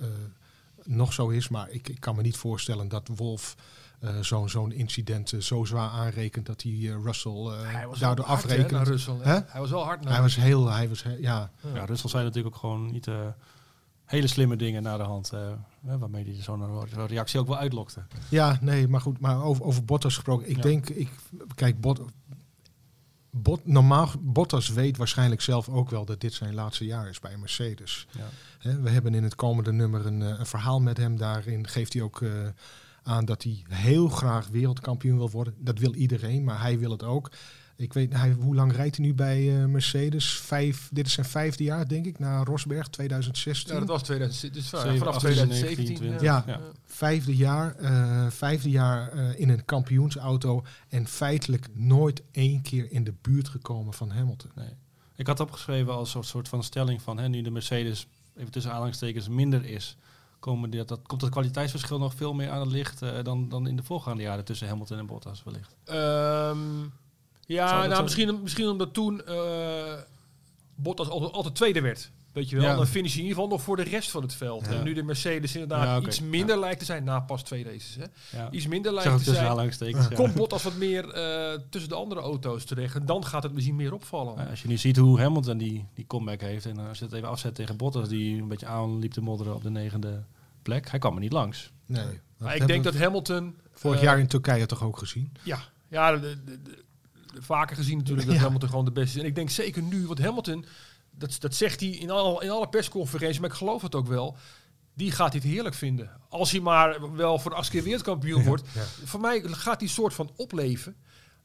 [0.84, 3.56] nog zo is, maar ik, ik kan me niet voorstellen dat Wolf
[4.00, 8.26] eh, zo'n zo'n incident zo zwaar aanrekent dat hij eh, Russell eh, Hij was daardoor
[8.26, 8.72] wel hard, hè, afrekent.
[8.72, 9.34] naar Russell, hè?
[9.34, 9.40] Hè?
[9.48, 12.24] Hij was wel hard naar hij was heel, hij was, he- ja, ja Russell zei
[12.24, 13.28] natuurlijk ook gewoon niet eh,
[14.06, 15.34] hele slimme dingen naar de hand.
[15.34, 18.06] eh, waarmee hij zo'n reactie ook wel uitlokte.
[18.30, 19.20] Ja, nee, maar goed.
[19.20, 20.50] Maar over, over Bottas gesproken.
[20.50, 20.62] Ik Ja.
[20.62, 21.10] denk, ik,
[21.56, 22.02] kijk, Bot,
[23.30, 27.38] Bot, normaal, Bottas weet waarschijnlijk zelf ook wel dat dit zijn laatste jaar is bij
[27.38, 28.08] Mercedes.
[28.12, 28.26] Ja.
[28.60, 31.18] Hè, we hebben in het komende nummer een, eh, een verhaal met hem.
[31.18, 32.30] Daarin geeft hij ook eh,
[33.04, 35.54] aan dat hij heel graag wereldkampioen wil worden.
[35.58, 37.32] Dat wil iedereen, maar hij wil het ook.
[37.78, 40.40] Ik weet, hij, hoe lang rijdt hij nu bij eh, Mercedes?
[40.40, 43.74] Vijf, dit is zijn vijfde jaar, denk ik, na Rosberg 2016.
[43.74, 45.98] Ja, dat was 2000, dus van- Zeven, vanaf 18, 2017.
[46.00, 46.44] 19, Ja.
[46.48, 46.60] Ja.
[46.86, 53.04] Vijfde jaar, eh, vijfde jaar eh, in een kampioensauto en feitelijk nooit één keer in
[53.04, 54.52] de buurt gekomen van Hamilton.
[54.56, 54.70] Nee.
[55.16, 58.72] Ik had opgeschreven als soort, soort van stelling van hè, nu de Mercedes even tussen
[58.72, 59.98] aanhalingstekens minder is,
[60.40, 63.68] komen die, dat, komt het kwaliteitsverschil nog veel meer aan het licht eh, dan, dan
[63.68, 65.76] in de voorgaande jaren tussen Hamilton en Bottas wellicht.
[65.86, 66.58] Ehm,
[67.46, 69.94] ja, nou, zo- misschien, misschien omdat toen eh
[70.76, 72.12] Bottas altijd, altijd tweede werd.
[72.32, 72.76] Weet je wel, Ja.
[72.76, 74.66] dan finish je in ieder geval nog voor de rest van het veld.
[74.66, 74.72] Ja.
[74.72, 77.98] En nu de Mercedes inderdaad Ja, iets minder lijkt te zijn, na pas twee races.
[78.00, 78.38] Hè?
[78.38, 78.52] Ja.
[78.52, 80.14] Iets minder lijkt te zijn.
[80.14, 82.96] Komt Bottas wat meer eh, tussen de andere auto's terecht.
[82.96, 84.36] En dan gaat het misschien meer opvallen.
[84.38, 87.14] Ja, als je nu ziet hoe Hamilton die, die comeback heeft en als je het
[87.14, 90.24] even afzet tegen Bottas die een beetje aan liep te modderen op de negende
[90.62, 91.72] plek, hij kwam er niet langs.
[91.86, 92.06] Nee.
[92.38, 93.56] maar ik denk dat Hamilton...
[93.74, 95.32] vorig eh, jaar in Turkije toch ook gezien.
[95.44, 96.84] Ja, ja de- de-
[97.40, 98.42] vaker gezien natuurlijk dat Ja.
[98.42, 99.24] Hamilton gewoon de beste is.
[99.24, 100.66] En ik denk zeker nu, want Hamilton,
[101.12, 104.38] dat, dat zegt hij in, al, in alle persconferenties, maar ik geloof het ook wel.
[104.94, 106.12] Die gaat dit heerlijk vinden.
[106.30, 108.64] Als hij maar wel voor de achtste keer wereldkampioen wordt.
[108.74, 108.82] Ja.
[109.04, 110.96] Voor mij gaat die soort van opleven.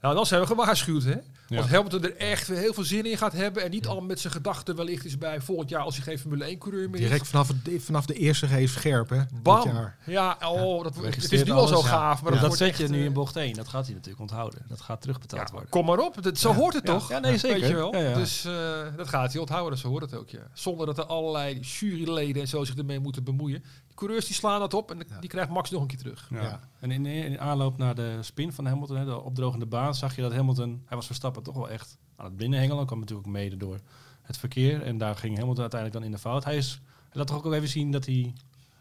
[0.01, 1.17] Nou, dan zijn we gewaarschuwd, hè?
[1.49, 3.63] Want Hamilton er echt weer heel veel zin in gaat hebben.
[3.63, 6.45] En niet al met zijn gedachten wellicht is bij volgend jaar als hij geen Formule
[6.45, 7.07] 1 coureur meer is.
[7.07, 9.21] Direct vanaf, het, vanaf de eerste race scherp, hè?
[9.43, 9.63] Bam!
[9.63, 9.97] Dit jaar.
[10.07, 11.83] Ja, oh, dat, het is nu al zo ja.
[11.83, 12.23] gaaf.
[12.23, 14.63] Maar dat zet je nu eh, in bocht 1, dat gaat hij natuurlijk onthouden.
[14.69, 15.71] Dat gaat terugbetaald Ja, worden.
[15.71, 16.23] kom maar op.
[16.23, 16.93] Dat, zo hoort het Ja.
[16.93, 17.09] toch?
[17.09, 17.61] Ja, nee, zeker.
[17.61, 17.95] Weet je wel?
[17.97, 18.15] Ja, ja.
[18.15, 18.53] Dus eh,
[18.97, 20.29] dat gaat hij onthouden, zo hoort het ook.
[20.29, 20.47] Ja.
[20.53, 23.65] Zonder dat er allerlei juryleden en zo zich ermee moeten bemoeien.
[24.01, 26.29] Coureurs die slaan dat op en die krijgt Max nog een keer terug.
[26.31, 26.43] Ja.
[26.43, 26.61] Ja.
[26.79, 30.23] En in, in aanloop naar de spin van Hamilton, hè, de opdrogende baan, zag je
[30.23, 32.87] dat Hamilton, hij was Verstappen toch wel echt aan het binnenhengelen.
[32.87, 33.79] kwam natuurlijk ook mede door
[34.23, 34.83] het verkeer.
[34.83, 36.45] En daar ging Hamilton uiteindelijk dan in de fout.
[36.45, 38.35] Hij, is, hij laat toch ook even zien dat hij,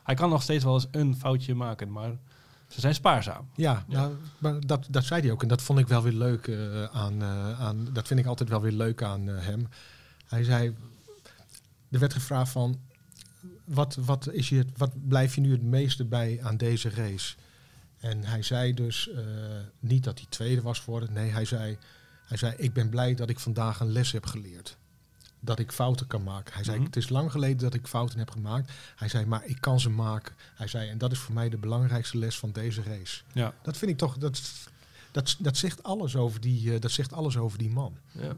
[0.04, 2.18] hij kan nog steeds wel eens een foutje maken, maar
[2.68, 3.50] ze zijn spaarzaam.
[3.56, 5.42] Ja, Nou, maar dat, dat zei hij ook.
[5.42, 7.88] En dat vond ik wel weer leuk eh, aan, eh, aan.
[7.94, 9.68] Dat vind ik altijd wel weer leuk aan eh, hem.
[10.28, 10.76] Hij zei,
[11.90, 12.80] er werd gevraagd van,
[13.70, 17.36] wat, wat, is je, wat blijf je nu het meeste bij aan deze race?
[18.00, 19.24] En hij zei dus eh,
[19.80, 21.14] niet dat hij tweede was geworden.
[21.14, 21.78] Nee, hij zei,
[22.26, 24.78] hij zei, ik ben blij dat ik vandaag een les heb geleerd.
[25.40, 26.54] Dat ik fouten kan maken.
[26.54, 26.86] Hij zei, Mhm.
[26.86, 28.72] het is lang geleden dat ik fouten heb gemaakt.
[28.96, 30.36] Hij zei, maar ik kan ze maken.
[30.56, 33.22] Hij zei, en dat is voor mij de belangrijkste les van deze race.
[33.34, 33.54] Ja.
[33.62, 34.42] Dat vind ik toch, dat,
[35.12, 37.98] dat, dat, zegt, alles over die, eh, dat zegt alles over die man.
[38.12, 38.36] Ja.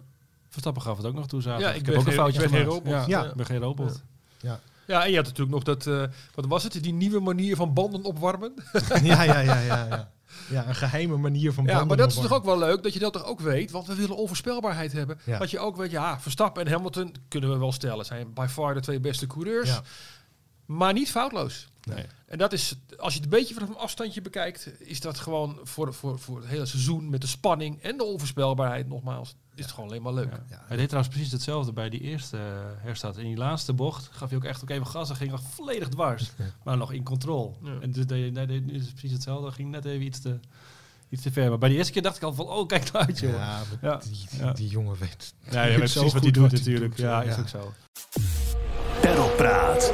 [0.49, 1.73] Verstappen gaf het ook nog toe zaterdag.
[1.73, 2.85] Ja, ik heb ook een foutje ik ben geen gemaakt.
[2.87, 3.07] robot.
[3.07, 3.29] Ja, Ja.
[3.29, 4.01] ik ben geen robot.
[4.41, 6.03] ja, en je had natuurlijk nog dat, eh,
[6.35, 8.53] wat was het, die nieuwe manier van banden opwarmen.
[9.03, 10.11] ja, ja, ja, ja, ja.
[10.49, 12.93] Ja, een geheime manier van Ja, banden maar dat is toch ook wel leuk dat
[12.93, 15.19] je dat toch ook weet, want we willen onvoorspelbaarheid hebben.
[15.25, 15.37] Ja.
[15.37, 18.73] Dat je ook weet, ja, Verstappen en Hamilton kunnen we wel stellen, zijn by far
[18.73, 19.81] de twee beste coureurs, Ja.
[20.65, 21.67] maar niet foutloos.
[21.83, 22.05] Nee.
[22.25, 25.59] En dat is, als je het een beetje vanaf een afstandje bekijkt, is dat gewoon
[25.63, 29.73] voor, voor, voor het hele seizoen met de spanning en de onvoorspelbaarheid nogmaals, is het
[29.73, 30.31] gewoon alleen maar leuk.
[30.31, 30.43] Ja.
[30.49, 30.61] Ja.
[30.67, 32.43] Hij deed trouwens precies hetzelfde bij die eerste eh,
[32.83, 33.17] herstart.
[33.17, 35.87] In die laatste bocht gaf hij ook echt ook even gas en ging nog volledig
[35.89, 36.31] dwars.
[36.63, 37.51] Maar nog in controle.
[37.63, 37.77] Ja.
[37.81, 39.51] En dus deed, hij deed nu is het precies hetzelfde.
[39.51, 40.39] Ging net even iets te,
[41.09, 41.49] iets te ver.
[41.49, 43.31] Maar bij de eerste keer dacht ik al van, oh kijk nou uit joh.
[43.81, 43.97] Ja.
[43.97, 44.51] Die, Ja.
[44.53, 45.33] die jongen weet.
[45.49, 46.95] Ja, je weet precies wat hij doet natuurlijk.
[46.95, 47.29] doet, ja, ja.
[47.29, 47.73] is ook zo.
[49.01, 49.93] Perlpraat.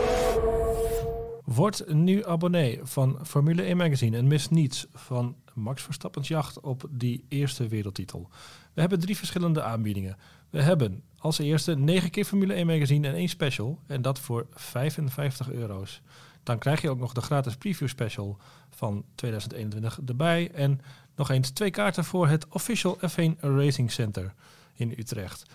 [1.45, 6.87] Word nu abonnee van Formule 1 Magazine en mis niets van Max Verstappen's jacht op
[6.89, 8.29] die eerste wereldtitel.
[8.73, 10.17] We hebben drie verschillende aanbiedingen.
[10.49, 14.47] We hebben als eerste 9 keer Formule 1 Magazine en één special en dat voor
[14.51, 16.01] 55 euro's.
[16.43, 18.37] Dan krijg je ook nog de gratis preview special
[18.69, 20.81] van 2021 erbij en
[21.15, 24.33] nog eens twee kaarten voor het Official F1 Racing Center
[24.73, 25.45] in Utrecht.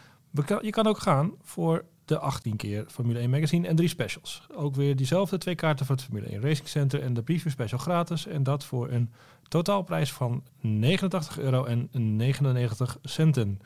[0.61, 4.47] Je kan ook gaan voor de 18 keer Formule 1 Magazine en drie specials.
[4.55, 7.79] Ook weer diezelfde twee kaarten voor het Formule 1 Racing Center en de preview special
[7.79, 8.27] gratis.
[8.27, 9.13] En dat voor een
[9.53, 13.61] totaalprijs van 89 euro en 99 centen.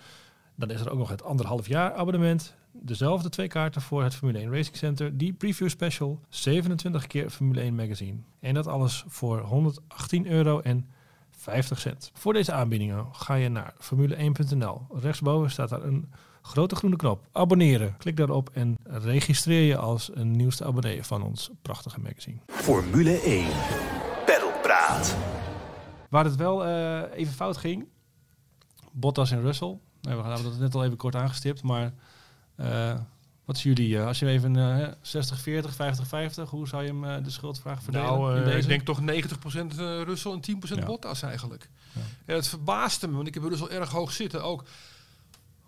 [0.54, 2.54] Dan is er ook nog het anderhalf jaar abonnement.
[2.72, 5.16] Dezelfde twee kaarten voor het Formule 1 Racing Center.
[5.16, 8.18] Die preview special, 27 keer Formule 1 Magazine.
[8.40, 10.86] En dat alles voor 118 euro en
[11.30, 12.10] 50 cent.
[12.14, 14.86] Voor deze aanbiedingen ga je naar formule1.nl.
[14.92, 17.26] Rechtsboven staat daar een grote groene knop.
[17.32, 17.94] Abonneren.
[17.98, 22.38] Klik daarop en registreer je als een nieuwste abonnee van ons prachtige magazine.
[22.46, 23.46] Formule 1.
[24.24, 25.35] Perlpraat.
[26.10, 27.86] Waar het wel eh, even fout ging,
[28.92, 29.78] Bottas en Russell.
[30.00, 31.92] We hebben dat net al even kort aangestipt, maar
[32.56, 32.94] eh,
[33.44, 33.98] wat is jullie?
[33.98, 34.88] eh, als je even eh
[35.62, 35.74] 60-40,
[36.46, 40.32] 50-50, hoe zou je hem de schuldvraag verdelen Nou, ik denk toch 90% eh, Russell
[40.32, 40.84] en 10% Ja.
[40.86, 41.70] Bottas eigenlijk.
[41.94, 42.00] Ja.
[42.26, 42.34] Ja.
[42.34, 44.42] het verbaasde me, want ik heb Russell erg hoog zitten.
[44.44, 44.64] Ook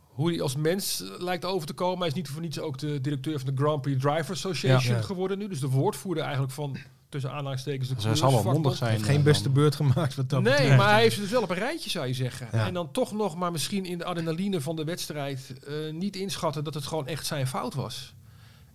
[0.02, 1.98] hoe hij als mens lijkt over te komen.
[1.98, 5.02] Hij is niet voor niets ook de directeur van de Grand Prix Driver Association Ja.
[5.02, 5.48] geworden nu.
[5.48, 6.76] Dus de woordvoerder eigenlijk van,
[7.08, 8.90] tussen aanhalingstekens, de hij zal wel mondig zijn.
[8.92, 10.76] Heeft geen eh, beste beurt gemaakt wat dat Nee, betreft.
[10.76, 12.48] maar hij heeft het dus wel op een rijtje, zou je zeggen.
[12.52, 12.66] Ja.
[12.66, 16.64] En dan toch nog maar misschien in de adrenaline van de wedstrijd eh, niet inschatten
[16.64, 18.14] dat het gewoon echt zijn fout was.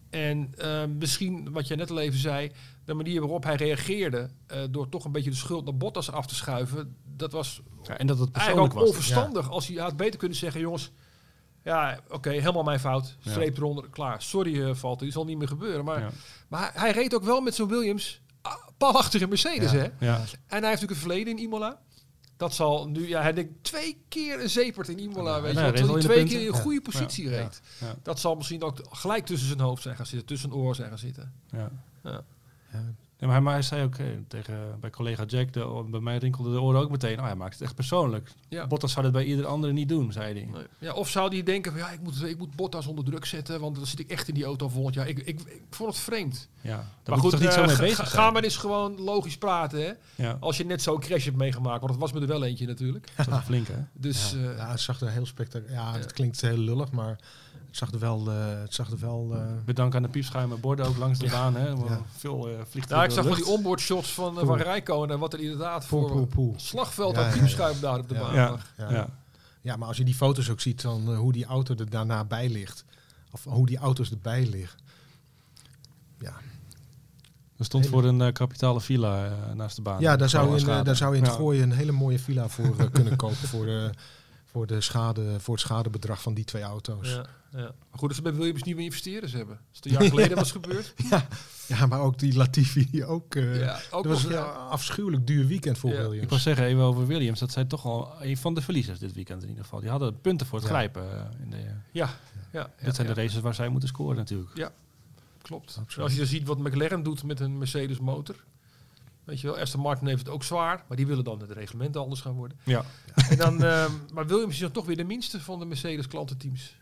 [0.09, 2.51] En eh, misschien, wat jij net al even zei,
[2.85, 6.25] de manier waarop hij reageerde, eh, door toch een beetje de schuld naar Bottas af
[6.27, 8.87] te schuiven, dat was Ja, en dat het persoonlijk eigenlijk ook was.
[8.89, 9.49] onverstandig.
[9.49, 10.91] Als hij had beter kunnen zeggen, jongens,
[11.63, 13.31] ja, oké, helemaal mijn fout, Ja.
[13.31, 14.21] streep eronder, klaar.
[14.21, 15.85] Sorry, uh, valt, dit zal niet meer gebeuren.
[15.85, 16.09] Maar, Ja.
[16.47, 18.21] maar hij, reed ook wel met zo'n Williams
[18.91, 19.83] pal achter een Mercedes, hè?
[19.83, 19.89] Ja.
[19.99, 20.19] En hij
[20.49, 21.79] heeft natuurlijk een verleden in Imola.
[22.37, 25.65] Dat zal nu, ja, hij denkt twee keer een zepert in Imola, Ja, weet ja,
[25.65, 27.37] je, wel, hij twee keer in een goede positie Ja.
[27.37, 27.61] reed.
[28.03, 30.89] Dat zal misschien ook gelijk tussen zijn hoofd zijn gaan zitten, tussen zijn oor zijn
[30.89, 31.33] gaan zitten.
[31.51, 32.23] Ja.
[33.25, 36.51] Maar, hij, maar hij zei ook eh, tegen, bij collega Jack, de, bij mij rinkelde
[36.51, 38.29] de oren ook meteen, oh, hij maakt het echt persoonlijk.
[38.49, 38.67] Ja.
[38.67, 40.49] Bottas zou dit bij ieder andere niet doen, zei hij.
[40.53, 40.63] Nee.
[40.79, 43.59] Ja, of zou die denken van ja, ik moet, ik moet Bottas onder druk zetten,
[43.59, 45.07] want dan zit ik echt in die auto volgend jaar.
[45.07, 46.49] Ik, ik, ik vond het vreemd.
[46.61, 49.79] Ja, maar moet goed, niet zo eh, mee ga- bezig maar eens gewoon logisch praten,
[49.85, 49.91] hè.
[50.15, 52.65] Ja, Als je net zo'n crash hebt meegemaakt, want dat was me er wel eentje
[52.67, 53.11] natuurlijk.
[53.17, 53.75] dat is flink hè.
[53.93, 55.79] Dus ja, eh, ja, het zag er heel spectaculair.
[55.79, 55.99] Ja, Ja.
[55.99, 57.19] het klinkt heel lullig, maar
[57.73, 58.31] het zag er wel.
[58.31, 61.55] eh, het zag er wel eh, Bedankt aan de piepschuime borden ook langs de baan.
[61.55, 61.67] Hè.
[61.67, 62.01] Ja.
[62.17, 65.19] Veel uh, vliegt ja, ik zag wel die onboard shots van, eh, van Rijkonen en
[65.19, 66.53] wat er inderdaad voor poel, poel.
[66.57, 68.19] slagveld Ja, aan ja, piepschuim daar op de Ja.
[68.21, 68.49] baan Ja.
[68.49, 68.73] lag.
[68.77, 68.91] Ja.
[68.91, 69.07] Ja.
[69.61, 69.75] Ja.
[69.75, 72.49] maar als je die foto's ook ziet van eh, hoe die auto er daarna bij
[72.49, 72.85] ligt.
[73.31, 74.79] Of hoe die auto's erbij liggen.
[76.19, 76.33] Ja,
[77.57, 79.99] Er stond voor een eh, kapitale villa eh, naast de baan.
[80.01, 81.37] ja daar, zou je in, eh, daar zou je in het Ja.
[81.39, 83.35] gooien een hele mooie villa voor eh, kunnen kopen.
[83.35, 83.89] Voor, de,
[84.53, 87.09] voor, de schade, voor het schadebedrag van die twee auto's.
[87.09, 87.59] Ja, ja.
[87.61, 89.55] Maar goed dat ze bij Williams nieuwe investeerders hebben.
[89.69, 90.93] Als het een jaar geleden was gebeurd.
[91.09, 91.27] Ja,
[91.67, 93.35] ja, maar ook die Latifi ook.
[93.35, 94.43] eh Ja, ook dat was een ja.
[94.43, 95.95] afschuwelijk duur weekend voor Ja.
[95.99, 96.29] Ik Williams.
[96.29, 97.39] wil zeggen, even over Williams.
[97.39, 99.79] Dat zijn toch al een van de verliezers dit weekend in ieder geval.
[99.79, 100.73] Die hadden punten voor het Ja.
[100.73, 101.11] grijpen.
[101.11, 101.57] eh, in de,
[101.91, 102.09] Ja,
[102.51, 104.71] ja, dit zijn ja, de races waar zij moeten scoren natuurlijk.
[105.41, 105.77] Klopt.
[105.79, 106.03] Absoluut.
[106.03, 108.35] Als je dan ziet wat McLaren doet met een Mercedes motor.
[109.23, 110.83] Weet je wel, Aston Martin heeft het ook zwaar.
[110.87, 112.57] Maar die willen dan het reglement anders gaan worden.
[112.63, 112.85] Ja.
[113.29, 116.75] En dan, ehm, maar Williams is dan toch weer de minste van de Mercedes klantenteams.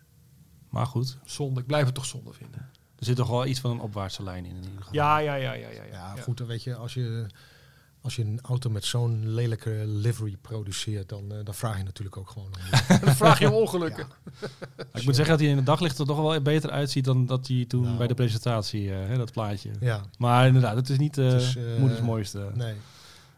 [0.69, 1.59] Maar goed, Zonde.
[1.59, 2.69] Ik blijf het toch zonde vinden.
[2.95, 4.93] er zit toch wel iets van een opwaartse lijn in, in ieder geval.
[4.93, 5.83] Ja, ja, ja, ja, ja.
[5.83, 7.27] Ja, goed, dan weet je, als je,
[8.01, 12.17] als je een auto met zo'n lelijke livery produceert, dan, eh, dan vraag je natuurlijk
[12.17, 12.97] ook gewoon om.
[13.05, 14.07] Dan vraag je om ongelukken.
[14.93, 17.47] Ik moet zeggen dat hij in het daglicht er toch wel beter uitziet dan dat
[17.47, 17.97] hij toen Nou.
[17.97, 19.71] bij de presentatie, eh, hè, dat plaatje.
[19.79, 22.51] ja, Maar inderdaad, het is niet eh Het is, moeders mooiste.
[22.53, 22.75] nee.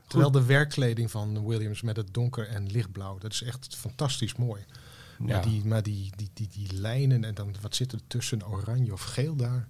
[0.07, 4.61] Terwijl de werkkleding van Williams met het donker en lichtblauw, dat is echt fantastisch mooi.
[5.19, 5.25] ja.
[5.25, 8.93] Maar, die, maar die, die, die, die lijnen en dan wat zit er tussen oranje
[8.93, 9.67] of geel daar?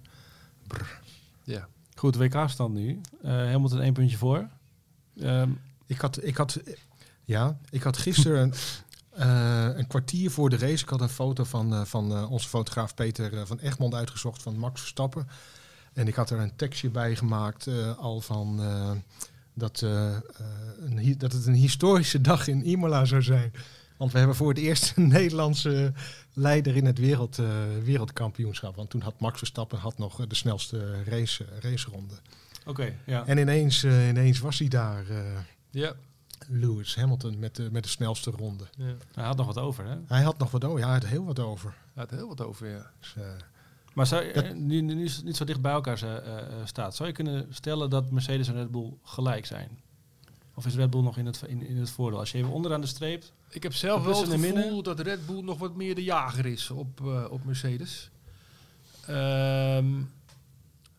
[0.66, 1.00] Brr.
[1.44, 1.68] Ja.
[1.94, 3.00] Goed, WK-stand nu.
[3.22, 4.48] Eh Hamilton één puntje voor.
[5.20, 5.50] Ehm,
[5.86, 6.60] Ik had, ik had,
[7.24, 8.54] ja, ik had gisteren een,
[9.14, 10.82] eh, een kwartier voor de race.
[10.82, 14.58] Ik had een foto van, eh, van eh, onze fotograaf Peter van Egmond uitgezocht van
[14.58, 15.28] Max Verstappen.
[15.92, 18.60] En ik had er een tekstje bij gemaakt al van
[19.54, 23.52] dat, een, dat het een historische dag in Imola zou zijn.
[23.96, 25.92] Want we hebben voor het eerst een Nederlandse
[26.32, 27.38] leider in het wereld,
[27.82, 28.76] wereldkampioenschap.
[28.76, 32.14] Want toen had Max Verstappen had nog de snelste race, raceronde.
[32.66, 33.26] Oké, ja.
[33.26, 35.08] En ineens, eh, ineens was hij daar.
[35.10, 35.38] eh,
[35.70, 35.92] Ja.
[36.48, 38.64] Lewis Hamilton met de, met de snelste ronde.
[38.76, 38.94] ja.
[39.14, 39.96] Hij had nog wat over, hè?
[40.06, 40.78] Hij had nog wat over.
[40.78, 41.70] Ja, hij had heel wat over.
[41.94, 42.90] Daar had heel wat over, ja.
[43.00, 43.22] Dus, eh,
[43.94, 45.98] Maar zou, Dat- nu, nu is het niet zo dicht bij elkaar
[46.64, 49.68] staat, zou je kunnen stellen dat Mercedes en Red Bull gelijk zijn?
[50.54, 52.18] Of is Red Bull nog in het, in, in het voordeel?
[52.18, 53.24] Als je even onderaan de streep...
[53.48, 56.70] Ik heb zelf wel het gevoel dat Red Bull nog wat meer de jager is
[56.70, 58.10] op, eh, op Mercedes.
[59.06, 59.98] Ehm,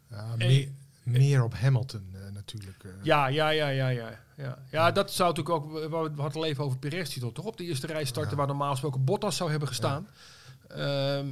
[0.10, 0.70] ja, Eh, meer,
[1.06, 2.84] meer op Hamilton eh, natuurlijk.
[2.84, 2.92] eh.
[3.04, 4.58] ja, ja, ja, ja, ja, ja.
[4.72, 5.72] Ja, dat zou natuurlijk ook...
[5.72, 8.30] We we hadden het al even over Perez, die toch op de eerste rij startte...
[8.30, 8.36] Ja.
[8.36, 10.08] waar normaal gesproken Bottas zou hebben gestaan.
[10.76, 11.24] Ja,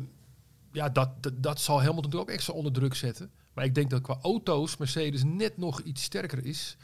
[0.71, 3.31] ja dat, dat, dat zal Hamilton natuurlijk ook extra onder druk zetten.
[3.53, 6.77] Maar ik denk dat qua auto's Mercedes net nog iets sterker is.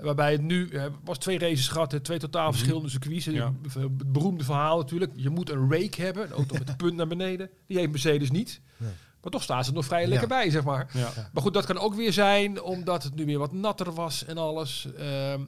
[0.00, 3.24] Waarbij het nu eh, was twee races gehad, hè, twee totaal verschillende circuits.
[3.24, 3.52] Ja.
[3.72, 5.12] Het beroemde verhaal natuurlijk.
[5.14, 7.50] Je moet een rake hebben, een auto met een punt naar beneden.
[7.66, 8.60] Die heeft Mercedes niet.
[8.76, 8.90] Nee.
[9.26, 10.90] Maar toch staan ze er nog vrij lekker bij, zeg maar.
[10.92, 11.12] Ja.
[11.32, 14.38] Maar goed, dat kan ook weer zijn omdat het nu weer wat natter was en
[14.38, 14.88] alles.
[14.96, 15.40] Ehm,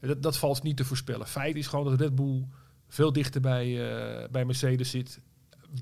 [0.00, 1.26] dat, dat valt niet te voorspellen.
[1.26, 2.46] Feit is gewoon dat Red Bull
[2.88, 5.20] veel dichter bij, eh, bij Mercedes zit.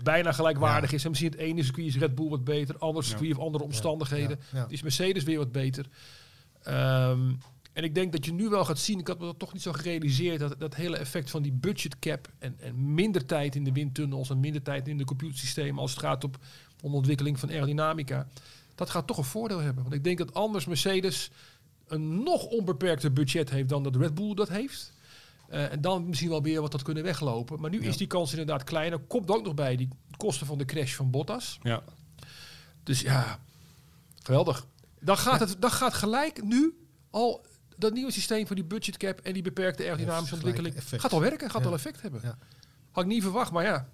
[0.03, 1.03] Bijna gelijkwaardig is.
[1.05, 2.79] En misschien het ene circuit is Red Bull wat beter.
[2.79, 3.09] Ander Ja.
[3.09, 4.39] circuit of andere omstandigheden.
[4.53, 4.67] Ja, ja.
[4.69, 5.87] Is Mercedes weer wat beter.
[6.63, 7.33] Ehm,
[7.73, 9.63] en ik denk dat je nu wel gaat zien, ik had me dat toch niet
[9.63, 13.65] zo gerealiseerd, dat dat hele effect van die budget cap en, en minder tijd in
[13.65, 16.39] de windtunnels en minder tijd in de computersystemen als het gaat op,
[16.83, 18.29] ontwikkeling van aerodynamica,
[18.75, 19.83] dat gaat toch een voordeel hebben.
[19.83, 21.31] Want ik denk dat anders Mercedes
[21.87, 24.93] een nog onbeperkter budget heeft dan dat Red Bull dat heeft.
[25.49, 27.61] Eh, en dan misschien wel weer wat dat kunnen weglopen.
[27.61, 27.88] Maar nu Ja.
[27.88, 28.99] is die kans inderdaad kleiner.
[28.99, 31.59] Komt ook nog bij die kosten van de crash van Bottas.
[31.62, 31.83] Ja.
[32.83, 33.38] Dus ja,
[34.23, 34.67] geweldig.
[35.01, 36.79] Dan gaat, het, dan gaat gelijk nu
[37.11, 41.03] al dat nieuwe systeem van die budget cap en die beperkte aerodynamische ontwikkeling effect.
[41.03, 41.69] gaat al werken, gaat Ja.
[41.69, 42.21] al effect hebben.
[42.25, 42.38] Ja.
[42.91, 43.88] Had ik niet verwacht, maar ja,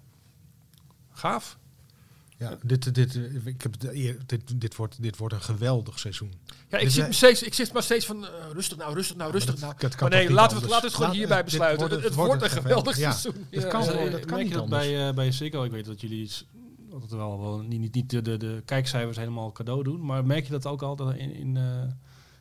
[1.11, 1.57] gaaf.
[2.37, 3.75] Ja, dit, dit, eh, ik heb
[4.25, 6.33] dit, dit, wordt, dit wordt een geweldig seizoen.
[6.69, 9.15] Ja, ik Dit zit, zijn- steeds, ik zit maar steeds van eh, rustig nou, rustig
[9.15, 9.73] nou, rustig dat- nou.
[9.77, 11.79] dat kan maar nee, laten we, het- laten we het gewoon hierbij dit besluiten.
[11.79, 13.11] wordt- het, het wordt een geweldig ja.
[13.11, 13.45] seizoen.
[13.51, 13.69] Het Ja.
[13.69, 14.85] kan Eh, wel, dat merk kan je niet dat anders.
[14.85, 15.63] bij, eh bij Ziggo?
[15.63, 16.31] Ik weet dat jullie
[16.93, 20.05] altijd wel, wel niet, niet, niet de, de, de kijkcijfers helemaal cadeau doen.
[20.05, 21.63] Maar merk je dat ook altijd in, in, eh,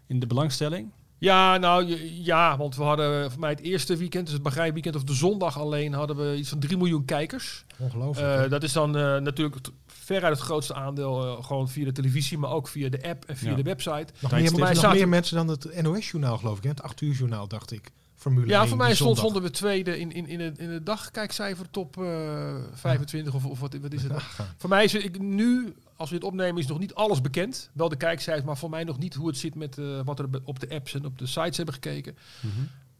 [0.06, 0.90] in de belangstelling?
[1.18, 1.84] Ja, nou
[2.22, 5.58] ja, want we hadden voor mij het eerste weekend, dus het begrijpweekend of de zondag
[5.58, 7.64] alleen, hadden we iets van 3 miljoen kijkers.
[7.78, 8.44] Ongelooflijk.
[8.44, 9.56] Eh, dat is dan eh, natuurlijk
[10.04, 13.36] veruit het grootste aandeel eh, gewoon via de televisie, maar ook via de app en
[13.36, 13.56] via Ja.
[13.56, 14.06] de website.
[14.20, 16.62] nog meer, Voor mij nog zaten- meer mensen dan het NOS-journaal, geloof ik.
[16.62, 16.68] Hè?
[16.68, 17.90] Het 8 uur journaal, dacht ik.
[18.16, 19.24] Formule Ja, 1, voor mij stond, zondag.
[19.24, 23.60] stonden we tweede in, in, in, het, in het dagkijkcijfer top eh 25 of, of
[23.60, 24.12] wat, wat is het?
[24.56, 27.70] Voor mij is het ik, nu, als we dit opnemen, is nog niet alles bekend.
[27.72, 30.28] Wel de kijkcijfers, maar voor mij nog niet hoe het zit met eh, wat er
[30.44, 32.16] op de apps en op de sites hebben gekeken.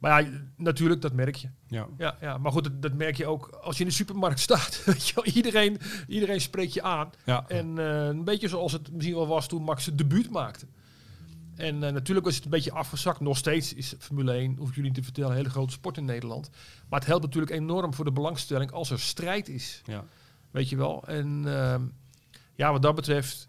[0.05, 1.49] Maar ja, natuurlijk, dat merk je.
[1.67, 1.87] Ja.
[1.99, 4.85] Ja, ja, maar goed, dat, dat merk je ook als je in de supermarkt staat.
[5.25, 7.11] Iedereen, iedereen spreekt je aan.
[7.25, 7.45] Ja.
[7.49, 10.67] En eh, een beetje zoals het misschien wel was toen Max zijn debuut maakte.
[11.57, 13.21] En eh, natuurlijk was het een beetje afgezakt.
[13.21, 15.97] Nog steeds is Formule 1, hoef ik jullie niet te vertellen, een hele grote sport
[15.97, 16.51] in Nederland.
[16.89, 19.83] Maar het helpt natuurlijk enorm voor de belangstelling als er strijd is.
[19.85, 20.05] Ja.
[20.51, 21.03] Weet je wel.
[21.07, 21.83] En ehm,
[22.55, 23.49] ja, wat dat betreft,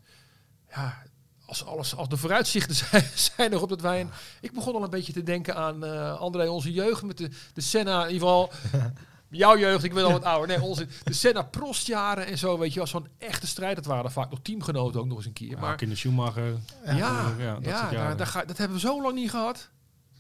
[0.69, 1.03] ja,
[1.45, 4.01] als, alles, als de vooruitzichten zijn, zijn erop dat wij...
[4.01, 4.09] Een,
[4.41, 7.61] ik begon al een beetje te denken aan eh André, onze jeugd met de, de
[7.61, 8.51] Senna, in ieder geval...
[9.29, 10.47] Jouw jeugd, ik ben al wat ouder.
[10.47, 12.87] Nee, onze, de Senna Prostjaren en zo, weet je wel.
[12.87, 13.75] Zo'n echte strijd.
[13.75, 15.59] Dat waren vaak nog teamgenoten ook nog eens een keer.
[15.59, 16.57] Maar in de Schumacher.
[16.85, 19.69] ja, ja, ja, dat soort daar, daar ga, dat hebben we zo lang niet gehad.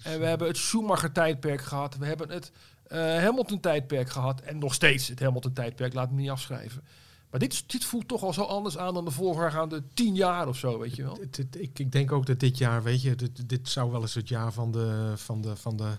[0.03, 1.97] En we hebben het Schumacher-tijdperk gehad.
[1.97, 2.51] We hebben het
[2.87, 4.41] eh, Hamilton-tijdperk gehad.
[4.41, 6.83] En nog steeds het Hamilton-tijdperk, laat me niet afschrijven.
[7.29, 10.79] Maar dit, voelt toch al zo anders aan dan de voorgaande tien jaar of zo,
[10.79, 11.17] weet je wel.
[11.21, 14.01] Het- het- ik, ik denk ook dat dit jaar, weet je, dit, dit zou wel
[14.01, 15.97] eens het jaar van de, van de, van de,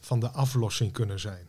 [0.00, 1.46] van de aflossing kunnen zijn.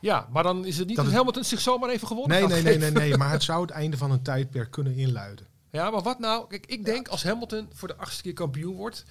[0.00, 2.62] Ja, maar dan is het niet Dat dat, Hamilton zich zomaar even gewonnen Nee, nee,
[2.62, 3.16] nee, nee, nee.
[3.16, 5.46] Maar het zou het einde van een tijdperk kunnen inluiden.
[5.70, 6.46] Ja, maar wat nou?
[6.48, 9.04] Kijk, ik denk als Hamilton voor de achtste keer kampioen wordt.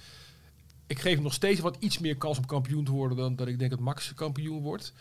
[0.86, 3.46] Ik geef hem nog steeds wat iets meer kans om kampioen te worden dan dat
[3.46, 4.92] ik denk dat Max kampioen wordt.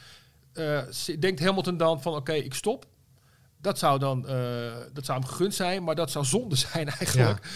[0.54, 0.82] Eh,
[1.20, 2.86] denkt Hamilton dan van oké, ik stop.
[3.62, 4.36] Dat zou dan eh,
[4.94, 7.48] dat zou hem gegund zijn, maar dat zou zonde zijn eigenlijk.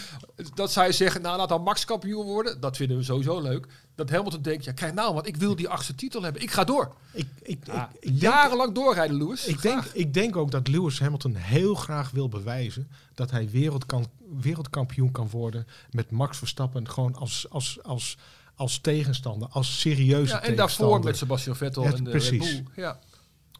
[0.54, 2.60] Dat zou je zeggen, nou laat dan Max kampioen worden.
[2.60, 3.66] Dat vinden we sowieso leuk.
[3.94, 6.42] Dat Hamilton denkt, ja kijk nou, want ik wil die achtste titel hebben.
[6.42, 6.94] Ik ga door.
[7.12, 9.46] Ik, ik, Ja, ik, ik denk, jarenlang doorrijden, Lewis.
[9.46, 14.06] ik, denk, ik denk ook dat Lewis Hamilton heel graag wil bewijzen dat hij wereldkan-
[14.40, 18.16] wereldkampioen kan worden met Max Verstappen gewoon als, als, als,
[18.54, 20.56] als tegenstander, als serieuze ja, en tegenstander.
[20.56, 22.50] daarvoor met Sebastian Vettel Ja, en de precies.
[22.52, 22.82] Red Bull.
[22.84, 22.98] Ja.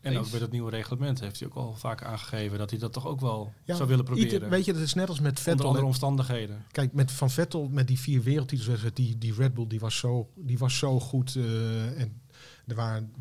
[0.07, 2.93] En ook met het nieuwe reglement heeft hij ook al vaak aangegeven dat hij dat
[2.93, 4.49] toch ook wel Ja, zou willen ieder- proberen.
[4.51, 5.65] weet je, dat is net als met Onder Vettel.
[5.67, 5.89] andere hè.
[5.91, 6.65] omstandigheden.
[6.71, 10.31] Kijk, met Van Vettel, met die vier wereldtitels, die, die Red Bull, die was zo,
[10.35, 11.37] die was zo goed.
[11.37, 12.21] eh, en
[12.67, 13.13] er waren,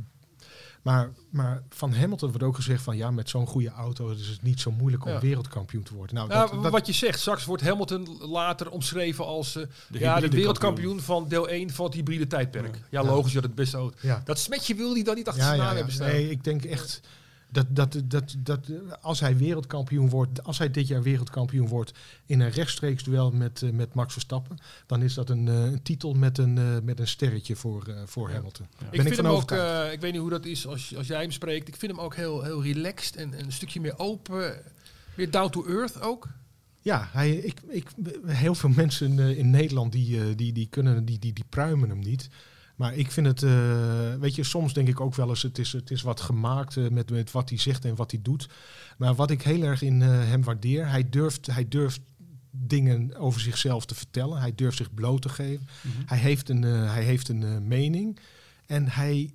[0.86, 4.42] maar, maar van Hamilton wordt ook gezegd van ja, met zo'n goede auto is het
[4.42, 5.20] niet zo moeilijk om Ja.
[5.20, 6.16] wereldkampioen te worden.
[6.16, 10.20] Nou, Ja, dat, dat- wat je zegt, straks wordt Hamilton later omschreven als eh, ja,
[10.20, 12.82] de wereldkampioen van deel 1 van het hybride tijdperk.
[12.90, 13.98] Ja, logisch dat het beste auto.
[14.02, 14.22] ja.
[14.26, 15.76] Dat smetje wil hij dan niet achter Ja, zijn naam ja.
[15.76, 16.08] hebben staan.
[16.08, 17.02] Nee, ik denk echt
[17.56, 18.60] dat, dat, dat, dat
[19.02, 21.92] als hij wereldkampioen wordt, als hij dit jaar wereldkampioen wordt
[22.26, 25.82] in een rechtstreeks duel met, eh, met Max Verstappen, dan is dat een, eh, een
[25.82, 28.66] titel met een, eh, met een sterretje voor, voor Hamilton.
[28.92, 29.52] ik vind ik hem ook,
[29.92, 31.68] ik weet niet hoe dat is als, als jij hem spreekt.
[31.68, 34.62] Ik vind hem ook heel, heel relaxed en, en een stukje meer open.
[35.16, 36.28] Meer down to earth ook.
[36.82, 37.88] Ja, hij, ik, ik,
[38.26, 42.30] heel veel mensen in Nederland die, die, die, kunnen, die, die, die pruimen hem niet.
[42.76, 45.72] Maar ik vind het, eh, weet je, soms denk ik ook wel eens, het is,
[45.72, 48.50] het is wat gemaakt eh, met, met wat hij zegt en wat hij doet.
[48.98, 52.02] Maar wat ik heel erg in eh, hem waardeer, hij durft, hij durft
[52.52, 54.40] dingen over zichzelf te vertellen.
[54.40, 55.68] Hij durft zich bloot te geven.
[56.06, 58.20] Hij heeft een, hij heeft een mening.
[58.66, 59.32] En hij,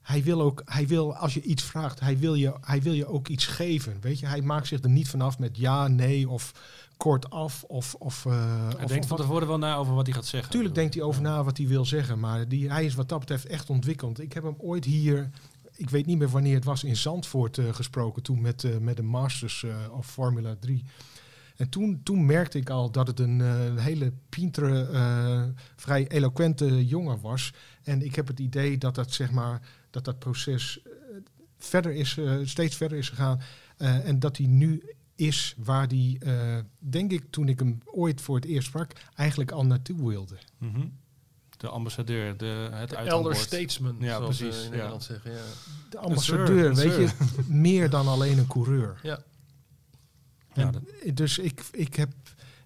[0.00, 3.06] hij wil ook, hij wil, als je iets vraagt, hij wil, je, hij wil je
[3.06, 4.00] ook iets geven.
[4.00, 6.52] Weet je, hij maakt zich er niet vanaf met ja, nee of
[6.98, 7.64] kortaf.
[7.64, 8.32] Of, of, eh,
[8.74, 10.50] Hij of, denkt van tevoren wel na over wat hij gaat zeggen.
[10.50, 12.20] Tuurlijk denkt hij over na wat hij wil zeggen.
[12.20, 14.20] Maar die, hij is wat dat betreft echt ontwikkeld.
[14.20, 15.30] Ik heb hem ooit hier,
[15.76, 18.22] ik weet niet meer wanneer het was, in Zandvoort eh, gesproken.
[18.22, 20.84] Toen met, eh, met de Masters of Formula 3.
[21.56, 23.40] En toen, toen merkte ik al dat het een,
[23.78, 27.52] hele pintere, vrij eloquente jongen was.
[27.82, 30.80] En ik heb het idee dat dat, zeg maar, dat, dat proces
[31.58, 33.40] verder is, steeds verder is gegaan.
[33.76, 34.82] En dat hij nu
[35.18, 39.50] is waar hij, eh, denk ik, toen ik hem ooit voor het eerst sprak, eigenlijk
[39.50, 40.36] al naartoe wilde.
[40.58, 40.86] Mhm.
[41.56, 43.36] De ambassadeur, de, het Elder uithangbord.
[43.36, 44.70] statesman, Ja, zoals precies, in ja.
[44.70, 45.30] Nederland zeggen.
[45.32, 45.42] Ja.
[45.90, 47.10] De ambassadeur, weet sir, je,
[47.46, 49.00] meer dan alleen een coureur.
[49.02, 49.22] Ja.
[50.54, 52.12] Ja, En dat- dus ik, ik, heb,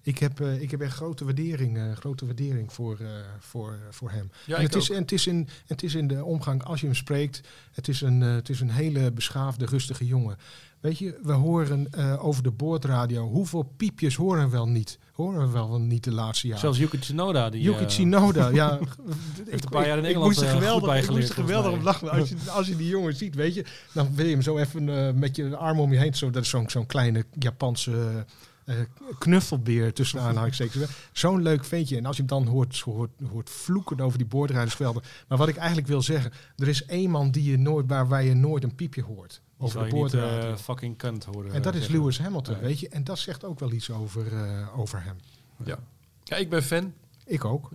[0.03, 3.07] ik, heb, eh, ik heb echt grote waardering, eh, grote waardering voor, eh,
[3.39, 4.31] voor, voor hem.
[4.47, 6.87] Ja, en, het is, en het, is in, het is in de omgang, als je
[6.87, 7.41] hem spreekt,
[7.73, 10.37] het is een, het is een hele beschaafde, rustige jongen.
[10.81, 14.99] Weet je, we horen over de boordradio, hoeveel piepjes horen we wel niet?
[15.13, 16.61] Horen we wel niet de laatste jaren?
[16.61, 17.51] Zelfs Yuki Tsunoda.
[17.51, 18.79] Die, Yuki Tsunoda, ja.
[19.51, 22.03] een paar jaar in ik Engeland, moest er geweldig, ik moest er geweldig op volgens
[22.03, 22.19] lachen.
[22.19, 25.19] Als je, als je die jongen ziet, weet je, dan wil je hem zo even
[25.19, 26.15] met je arm om je heen.
[26.15, 28.25] Zo, dat is zo'n zo'n kleine Japanse
[28.65, 28.77] eh,
[29.19, 30.91] knuffelbeer tussen aanhalingstekens.
[31.13, 31.97] Zo'n leuk ventje.
[31.97, 35.03] En als je hem dan hoort, hoort, hoort vloeken over die boordrijdersvelden.
[35.29, 38.25] Maar wat ik eigenlijk wil zeggen, er is één man die je nooit, waar, waar
[38.25, 39.41] je nooit een piepje hoort.
[39.59, 40.51] Over de je niet boordradio.
[40.51, 41.53] eh, fucking kunt horen.
[41.53, 41.89] en dat is.
[41.89, 42.63] Lewis Hamilton, Nee.
[42.63, 42.89] weet je.
[42.89, 45.17] En dat zegt ook wel iets over, eh, over hem.
[45.65, 45.79] Ja.
[46.25, 46.93] ja, ik ben fan.
[47.27, 47.71] Ik ook.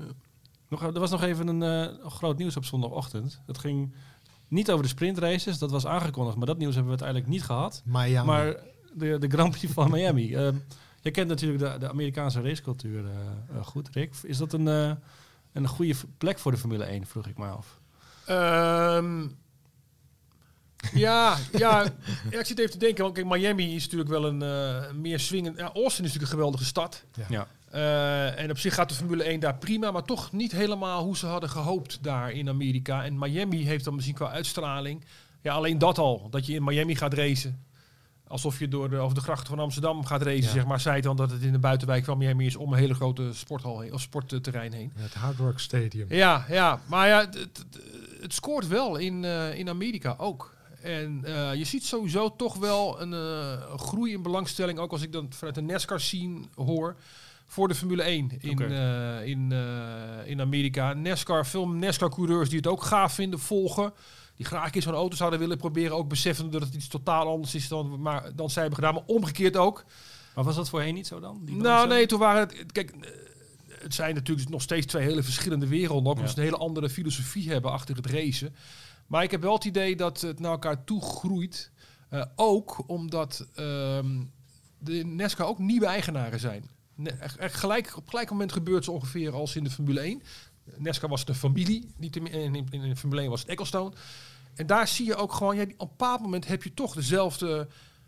[0.70, 3.42] Nog, er was nog even een eh, groot nieuws op zondagochtend.
[3.46, 3.94] Het ging
[4.48, 7.82] niet over de sprintraces, dat was aangekondigd, maar dat nieuws hebben we uiteindelijk niet gehad.
[7.86, 8.56] Maar ja, Maar
[8.98, 10.36] de, de Grand Prix van Miami.
[10.36, 10.56] Ehm
[11.02, 13.12] je kent natuurlijk de, de Amerikaanse racecultuur eh,
[13.58, 14.14] eh, goed, Rick.
[14.24, 14.92] Is dat een, eh,
[15.54, 17.80] een goede plek voor de Formule 1, vroeg ik me af.
[18.26, 19.28] Ehm,
[20.94, 21.84] ja, ja,
[22.32, 23.04] ja, ik zit even te denken.
[23.04, 25.58] Want kijk, Miami is natuurlijk wel een eh, meer swingend.
[25.58, 27.04] Ja, Austin is natuurlijk een geweldige stad.
[27.30, 27.48] Ja.
[27.70, 31.18] Eh, en op zich gaat de Formule 1 daar prima, maar toch niet helemaal hoe
[31.18, 33.06] ze hadden gehoopt daar in Amerika.
[33.06, 35.06] En Miami heeft dan misschien qua uitstraling.
[35.42, 36.30] Ja, alleen dat al.
[36.30, 37.66] Dat je in Miami gaat racen.
[38.28, 40.50] Alsof je door de, over de grachten van Amsterdam gaat racen, Ja.
[40.50, 40.80] zeg maar.
[40.80, 43.30] Zei het dan dat het in de buitenwijk van Miami is om een hele grote
[43.34, 44.92] sporthal heen, of sportterrein heen.
[44.96, 46.06] het Hard Rock Stadium.
[46.10, 47.66] Ja, ja, maar ja, het,
[48.22, 50.56] het, scoort wel in, eh, in Amerika ook.
[50.82, 55.12] En eh, je ziet sowieso toch wel een eh, groei in belangstelling, ook als ik
[55.12, 56.96] dan vanuit de NASCAR scene hoor,
[57.46, 58.60] voor de Formule 1 in,
[59.24, 59.52] in,
[60.26, 60.94] in Amerika.
[60.94, 63.94] NASCAR, veel NASCAR-coureurs die het ook gaaf vinden, volgen.
[64.38, 67.28] Die graag een keer zo'n auto zouden willen proberen, ook beseffen dat het iets totaal
[67.28, 68.96] anders is dan, maar, dan zij hebben gedaan.
[68.96, 69.86] Maar omgekeerd ook.
[70.36, 71.42] Maar was dat voorheen niet zo dan?
[71.46, 72.72] die Nou, nee, toen waren het.
[72.72, 73.10] Kijk, eh,
[73.80, 76.06] het zijn natuurlijk nog steeds twee hele verschillende werelden.
[76.10, 76.20] Ook Ja.
[76.20, 78.56] omdat ze een hele andere filosofie hebben achter het racen.
[79.08, 81.72] Maar ik heb wel het idee dat het naar elkaar toe groeit.
[82.10, 84.22] Eh, ook omdat ehm,
[84.80, 86.70] de NASCAR ook nieuwe eigenaren zijn.
[86.96, 90.22] Ne- echt- echt gelijk, op gelijk moment gebeurt zo ongeveer als in de Formule 1.
[90.78, 93.92] NASCAR was de familie, niet in, in, in, in de Formule 1 was het Ecclestone.
[94.58, 97.68] En daar zie je ook gewoon, ja, op een bepaald moment heb je toch dezelfde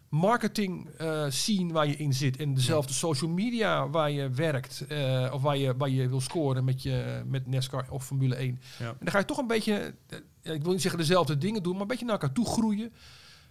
[0.10, 2.38] marketing eh, scene waar je in zit.
[2.38, 4.86] En dezelfde social media waar je werkt.
[4.88, 8.62] eh, of waar je, waar je wil scoren met, je, met NASCAR of Formule 1.
[8.80, 8.88] Ja.
[8.88, 9.94] En dan ga je toch een beetje,
[10.42, 12.94] eh, ik wil niet zeggen dezelfde dingen doen, maar een beetje naar elkaar toe groeien.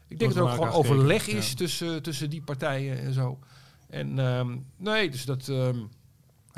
[0.09, 1.57] Ik denk dat er ook gewoon overleg is ja.
[1.57, 3.39] tussen, tussen die partijen en zo.
[3.89, 5.49] En ehm, nee, dus dat...
[5.49, 5.79] ehm,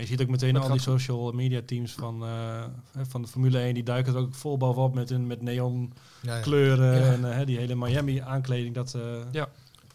[0.01, 2.65] Je ziet ook meteen al die social media teams van, eh,
[3.09, 5.93] van de Formule 1, die duiken er ook vol bovenop met, hun, met neon
[6.23, 6.41] Ja, ja.
[6.43, 7.13] kleuren Ja.
[7.13, 8.75] en eh, hè, die hele Miami aankleding.
[8.75, 9.41] Dat, eh, Ja.
[9.41, 9.49] dat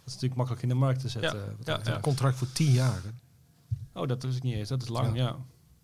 [0.05, 1.39] is natuurlijk makkelijk in de markt te zetten.
[1.63, 1.99] Ja, betreft.
[2.01, 3.01] Contract voor tien jaar.
[3.03, 3.99] hè?
[4.01, 4.69] Oh, dat wist ik niet eens.
[4.69, 5.23] Dat is lang, Ja.
[5.23, 5.35] ja.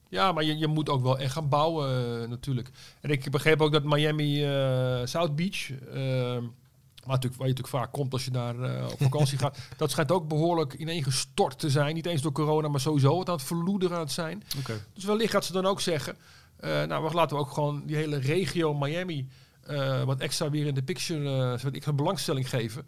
[0.10, 2.70] Ja, maar je, je moet ook wel echt gaan bouwen natuurlijk.
[3.02, 5.72] En ik begreep ook dat Miami eh, South Beach,
[7.02, 9.92] waar, natuurlijk, waar je natuurlijk vaak komt als je daar eh, op vakantie gaat, dat
[9.92, 11.96] schijnt ook behoorlijk ineengestort te zijn.
[11.96, 14.44] Niet eens door corona, maar sowieso het aan het verloederen aan het zijn.
[14.60, 14.86] Oké.
[14.94, 16.16] Dus wellicht gaat ze dan ook zeggen,
[16.56, 19.28] eh, nou we laten we ook gewoon die hele regio Miami
[19.62, 22.86] eh, wat extra weer in de picture, uh, wat extra belangstelling geven.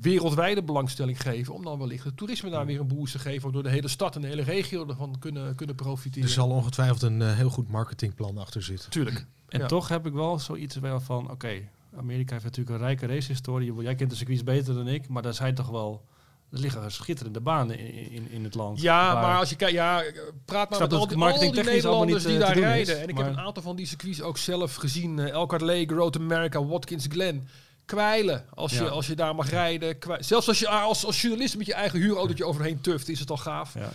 [0.00, 3.62] Wereldwijde belangstelling geven, om dan wellicht het toerisme daar weer een boost te geven, waardoor
[3.62, 6.28] de hele stad en de hele regio ervan kunnen, kunnen profiteren.
[6.28, 8.90] Er zal ongetwijfeld een heel goed marketingplan achter zitten.
[8.90, 9.26] Tuurlijk.
[9.48, 9.66] En Ja.
[9.66, 13.74] toch heb ik wel zoiets wel van, oké, Amerika heeft natuurlijk een rijke racehistorie.
[13.74, 16.04] Jij kent de circuits beter dan ik, maar daar zijn toch wel,
[16.50, 18.80] er liggen schitterende banen in, in, in het land.
[18.80, 20.02] Ja, Waar- maar als je kijkt, ja,
[20.44, 22.94] praat maar met al die, al die Nederlanders niet, die eh, daar rijden.
[22.96, 25.18] is, en ik maar- heb een aantal van die circuits ook zelf gezien.
[25.18, 27.48] Uh, Elkhart Lake, Road America, Watkins Glen.
[27.84, 28.82] Kwijlen, als, Ja.
[28.82, 29.98] je, als je daar mag rijden.
[29.98, 33.30] Kwij- Zelfs als je als, als journalist met je eigen huurautootje overheen tuft, is het
[33.30, 33.74] al gaaf.
[33.74, 33.90] Ja.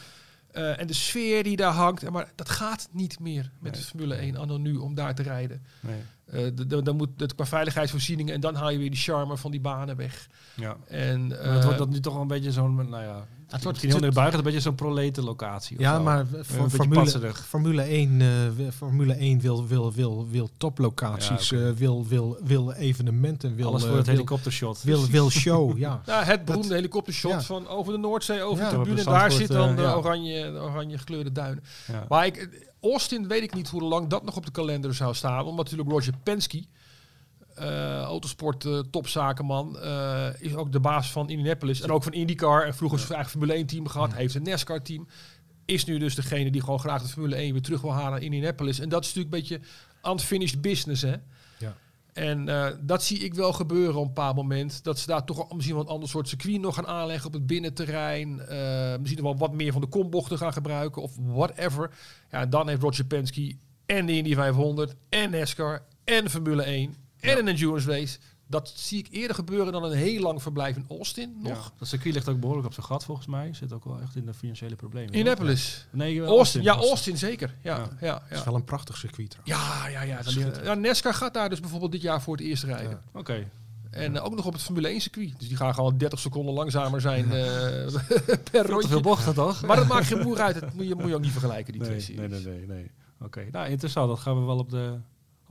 [0.51, 2.09] Eh, en de sfeer die daar hangt.
[2.09, 3.81] Maar dat gaat niet meer met Nee.
[3.81, 5.65] de Formule 1 anno nu om daar te rijden.
[5.79, 5.99] Nee.
[6.39, 9.59] D- dan moet het qua veiligheidsvoorzieningen en dan haal je weer die charme van die
[9.61, 10.27] banen weg.
[10.55, 10.77] Ja.
[10.87, 13.63] En, Maar het wordt eh, dat nu toch wel een beetje zo'n, nou ja, het
[13.63, 15.77] wordt- heel neerbuigend, een beetje zo'n proleten locatie.
[15.77, 16.03] of Ja, zo.
[16.03, 17.33] maar voor Formule.
[17.33, 22.37] Formule 1, eh, wil- Formule 1 wil, wil, wil, wil toplocaties, Ja, eh, wil, wil,
[22.43, 24.81] wil evenementen, wil, Alles voor eh, het wil, helikoptershot.
[24.83, 25.77] wil, wil show.
[25.77, 26.01] Ja.
[26.05, 27.41] Ja, het beroemde helikoptershot ja.
[27.41, 28.69] van over de Noordzee, over Ja.
[28.69, 29.03] de tribune.
[29.03, 29.93] Daar zit dan de, ja.
[29.95, 31.63] oranje, de oranje gekleurde duinen.
[31.87, 32.05] Ja.
[32.09, 32.49] Maar ik,
[32.81, 35.45] Austin weet ik niet hoe lang dat nog op de kalender zou staan.
[35.45, 36.63] Omdat natuurlijk Roger Penske,
[37.55, 41.81] eh, autosport eh, topzakenman, eh, is ook de baas van Indianapolis.
[41.81, 42.65] En ook van IndyCar.
[42.65, 44.13] En vroeger zijn eigen Formule 1 team gehad.
[44.13, 45.07] Heeft een NASCAR team.
[45.65, 48.21] Is nu dus degene die gewoon graag de Formule 1 weer terug wil halen naar
[48.21, 48.79] Indianapolis.
[48.79, 49.67] En dat is natuurlijk een beetje
[50.11, 51.15] unfinished business hè.
[51.57, 51.75] Ja.
[52.13, 52.45] En
[52.81, 54.83] dat zie ik wel gebeuren op een bepaald moment.
[54.83, 57.47] Dat ze daar toch misschien wel een ander soort circuit nog gaan aanleggen op het
[57.47, 58.35] binnenterrein.
[59.01, 61.91] Misschien wel wat meer van de kombochten gaan gebruiken of whatever.
[62.31, 67.37] Ja, dan heeft Roger Penske en de Indy 500 en NASCAR en Formule 1 en
[67.37, 68.17] een endurance race.
[68.47, 71.63] Dat zie ik eerder gebeuren dan een heel lang verblijf in Austin nog.
[71.65, 71.71] Ja.
[71.77, 73.53] Dat circuit ligt ook behoorlijk op zijn gat volgens mij.
[73.53, 75.13] Zit ook wel echt in de financiële problemen.
[75.13, 75.87] Indianapolis.
[75.91, 77.55] Nee, Austin, ja, Austin zeker.
[77.61, 77.87] Ja, Ja.
[78.01, 78.21] ja.
[78.27, 79.83] Het is wel een prachtig circuit trouwens.
[79.83, 80.01] ja, ja.
[80.01, 82.89] ja, dan- ja, NASCAR gaat daar dus bijvoorbeeld dit jaar voor het eerst rijden.
[82.89, 83.19] Ja.
[83.19, 83.49] Oké.
[83.89, 85.39] En eh, ook nog op het Formule 1 circuit.
[85.39, 88.99] Dus die gaan gewoon 30 seconden langzamer zijn eh, per te veel rondje.
[88.99, 89.61] bochten toch?
[89.65, 90.59] Maar dat maakt geen moer uit.
[90.59, 92.29] Dat moet je, moet je ook niet vergelijken, die twee nee, series.
[92.29, 92.91] nee, nee, nee, nee.
[93.21, 94.07] Oké, nou interessant.
[94.09, 94.97] Dat gaan we wel op de,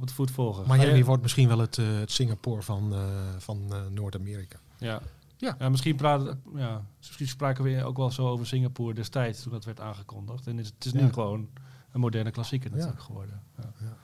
[0.01, 0.63] op de voet volgen.
[0.67, 3.01] Miami Ga je- wordt misschien wel het, eh, het Singapore van, eh,
[3.39, 4.59] van eh, Noord-Amerika.
[4.79, 5.01] Ja.
[5.37, 5.57] Ja.
[5.59, 5.69] Ja.
[5.69, 9.81] misschien, praten, ja, misschien spraken we ook wel zo over Singapore destijds toen dat werd
[9.81, 10.47] aangekondigd.
[10.47, 11.09] En is, het is nu Ja.
[11.13, 11.49] gewoon
[11.93, 12.77] een moderne klassieker Ja.
[12.77, 13.43] natuurlijk geworden.
[13.57, 13.73] Ja.
[13.81, 13.97] Ja.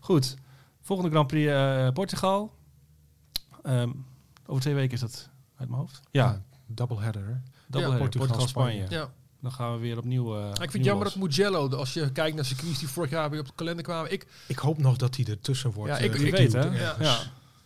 [0.00, 0.36] Goed,
[0.80, 2.52] volgende Grand Prix eh, Portugal.
[3.62, 3.90] Ehm,
[4.46, 6.00] over twee weken is dat uit mijn hoofd.
[6.10, 7.26] Ja, Doubleheader.
[7.26, 7.34] hè?
[7.66, 8.84] Double Portugal, Portugal-Spanje.
[8.86, 8.96] Spanje.
[9.00, 9.10] Ja.
[9.42, 10.36] Dan gaan we weer opnieuw.
[10.38, 11.14] eh, Ik vind het jammer los.
[11.14, 13.84] dat Mugello, de- als je kijkt naar circuits die vorig jaar weer op de kalender
[13.84, 14.12] kwamen.
[14.12, 15.92] Ik, Ik hoop nog dat hij ertussen wordt.
[15.92, 16.58] Ja, ik- eh, geduwd weet, hè?
[16.58, 16.98] ergens.
[17.08, 17.18] Ja.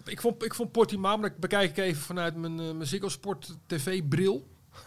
[0.05, 3.09] ik, vond, ik vond Portimao, maar ik bekijk ik even vanuit mijn, eh, mijn Ziggo
[3.09, 4.47] Sport TV-bril.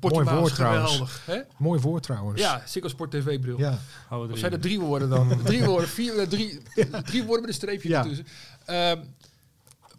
[0.00, 0.90] Portimao is woord trouwens.
[0.90, 1.22] geweldig.
[1.26, 1.40] Hè?
[1.56, 2.40] Mooi woord trouwens.
[2.40, 3.58] Ja, Ziggo Sport TV-bril.
[3.58, 3.78] Ja.
[4.10, 5.40] Of zijn er drie woorden dan?
[5.44, 6.60] drie woorden, vier, drie,
[7.04, 7.98] drie woorden met een streepje Ja.
[8.02, 8.26] ertussen.
[8.64, 8.98] Ehm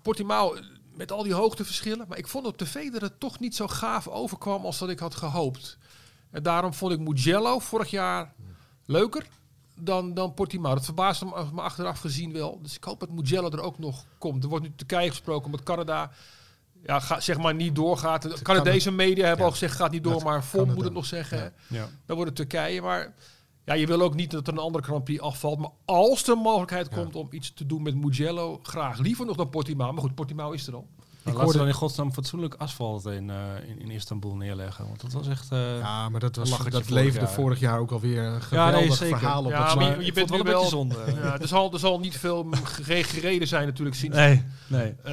[0.02, 0.62] Portimao, eh,
[0.94, 2.06] met al die hoogteverschillen.
[2.08, 5.00] Maar ik vond op tv dat het toch niet zo gaaf overkwam als dat ik
[5.00, 5.78] had gehoopt.
[6.32, 8.34] En daarom vond ik Mugello vorig jaar
[8.86, 9.26] leuker
[9.80, 10.74] dan, dan Portimao.
[10.74, 12.60] Dat verbaasde me, achteraf gezien wel.
[12.62, 14.44] Dus ik hoop dat Mugello er ook nog komt.
[14.44, 16.12] Er wordt nu Turkije gesproken, omdat Canada...
[16.86, 18.22] Ja, ga, zeg maar niet doorgaat.
[18.22, 19.46] De Canadese media hebben Ja.
[19.46, 20.24] al gezegd, gaat niet door.
[20.24, 20.74] Maar Canada.
[20.74, 21.54] moet het nog zeggen.
[21.68, 21.88] Ja.
[22.06, 22.82] Dan wordt het Turkije.
[22.82, 23.14] Maar
[23.66, 25.60] ja, je wil ook niet dat er een andere Grand Prix afvalt.
[25.60, 26.96] Maar als er een mogelijkheid Ja.
[26.96, 28.98] komt om iets te doen met Mugello, graag.
[29.00, 29.92] Liever nog dan Portimao.
[29.92, 30.88] Maar goed, Portimao is er al.
[31.26, 33.38] Ik ze hoorde- dan in godsnaam fatsoenlijk asfalt in, eh,
[33.68, 34.88] in, in Istanbul neerleggen.
[34.88, 35.52] Want dat was echt...
[35.52, 37.30] eh, Ja, maar dat, was, dat vorig leverde jaar.
[37.34, 39.18] vorig jaar ook alweer een Ja, geweldig nee, zeker.
[39.18, 40.96] verhaal op Ja, dat maar je- bent het wel een beetje zonde.
[41.24, 44.16] Ja, er, zal, er zal niet veel gere- gereden zijn natuurlijk sinds.
[44.18, 44.96] Nee, nee.
[45.04, 45.12] Eh,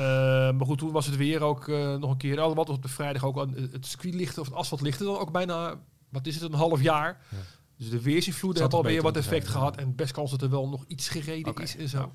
[0.53, 2.41] maar goed, toen was het weer ook eh, nog een keer.
[2.41, 5.19] Al wat op de vrijdag ook aan het circuit lichten of het asfalt lichten dan
[5.19, 5.75] ook bijna,
[6.09, 7.21] wat is het, een half jaar.
[7.31, 7.37] Ja.
[7.79, 9.77] Dus de weersinvloeden hebben er alweer wat effect zijn, gehad.
[9.77, 12.13] En best kans dat er wel nog iets gereden is en zo.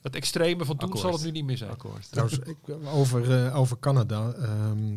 [0.00, 1.04] Dat extreme van toen Akkoord.
[1.04, 1.70] zal het nu niet meer zijn.
[1.70, 2.10] Akkoord.
[2.10, 2.56] Trouwens, ik,
[2.92, 4.32] over, eh, over Canada.
[4.32, 4.96] ehm,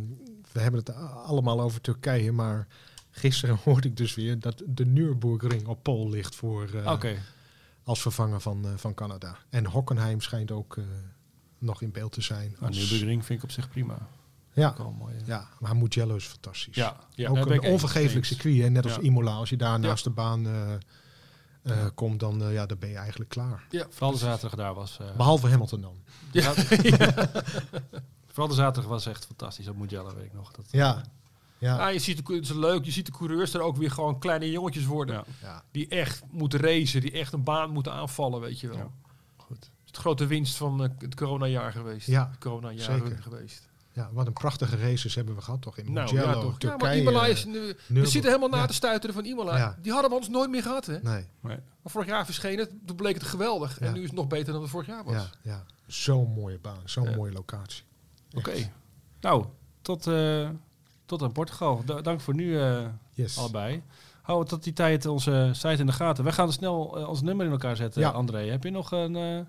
[0.51, 0.93] we hebben het
[1.25, 2.67] allemaal over Turkije, maar
[3.09, 7.15] gisteren hoorde ik dus weer dat de Nürburgring op Pool ligt voor, eh, Oké.
[7.83, 9.37] als vervanger van, eh, van Canada.
[9.49, 10.83] En Hockenheim schijnt ook eh,
[11.57, 12.49] nog in beeld te zijn.
[12.59, 14.07] Nou, als- Nürburgring vind ik op zich prima.
[14.61, 15.13] Ja, mooi.
[15.17, 15.23] Ja.
[15.25, 16.75] ja, maar Mugello is fantastisch.
[16.75, 18.27] Ja, ja, ook een onvergeeflijk Eens.
[18.27, 18.69] circuit, hè?
[18.69, 19.01] net als Ja.
[19.01, 19.31] Imola.
[19.31, 19.77] Als je daar Ja.
[19.77, 20.73] naast de baan eh,
[21.63, 23.65] eh, komt, dan, eh, ja, dan ben je eigenlijk klaar.
[23.69, 24.97] Ja, Vooral de zaterdag daar was...
[24.99, 25.95] eh, Behalve Hamilton dan.
[26.31, 26.53] Ja.
[28.27, 29.67] Vooral de zaterdag was echt fantastisch.
[29.67, 30.51] op Mugello weet ik nog.
[30.51, 31.01] Dat, Ja,
[31.57, 33.91] ja, Ja, je ziet de, het is leuk, je ziet de coureurs er ook weer
[33.91, 35.15] gewoon kleine jongetjes worden.
[35.15, 35.23] Ja.
[35.41, 35.63] ja.
[35.71, 38.77] Die echt moeten racen, die echt een baan moeten aanvallen, weet je wel.
[38.77, 38.87] Ja.
[39.37, 39.57] Goed.
[39.59, 42.07] Het is de grote winst van het coronajaar geweest.
[42.07, 43.17] Ja, het coronajaar zeker.
[43.21, 43.66] geweest.
[43.97, 46.55] Ja, wat een prachtige races hebben we gehad toch in Nou Mugello, ja, toch.
[46.57, 47.29] Ja, maar Turkije.
[47.29, 48.65] Is, nu- we zitten helemaal na Ja.
[48.65, 49.57] te stuiteren van Imola.
[49.57, 49.77] Ja.
[49.81, 50.97] Die hadden we ons nooit meer gehad, hè?
[51.01, 51.57] Nee, Nee.
[51.81, 53.79] Maar vorig jaar verscheen het, toen bleek het geweldig.
[53.79, 55.13] En nu is het nog beter dan het vorig jaar was.
[55.13, 55.63] ja, ja.
[55.87, 57.15] Zo'n mooie baan, zo'n Ja.
[57.15, 57.83] mooie locatie.
[58.35, 58.71] Oké.
[59.21, 59.45] Nou,
[59.81, 60.49] tot, eh,
[61.05, 61.81] tot aan Portugal.
[61.85, 63.37] Da- dank voor nu eh, Yes.
[63.37, 63.83] allebei.
[64.21, 66.23] Hou tot die tijd onze site in de gaten.
[66.23, 68.09] Wij gaan snel eh, ons nummer in elkaar zetten, Ja.
[68.09, 68.49] André.
[68.49, 69.47] Heb je nog een...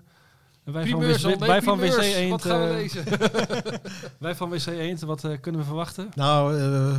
[0.63, 2.07] eh, wij van, Primeurs, WC, al, nee, wij van primeurs.
[2.07, 3.03] WC Eend, Wat gaan we eh, lezen?
[4.19, 6.09] wij van WC Eend, wat eh, kunnen we verwachten?
[6.15, 6.97] Nou, eh,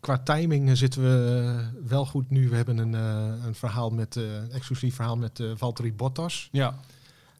[0.00, 2.48] qua timing eh, zitten we eh, wel goed nu.
[2.48, 6.48] We hebben een, eh, een verhaal met, eh, een exclusief verhaal met eh Valtteri Bottas.
[6.52, 6.78] Ja,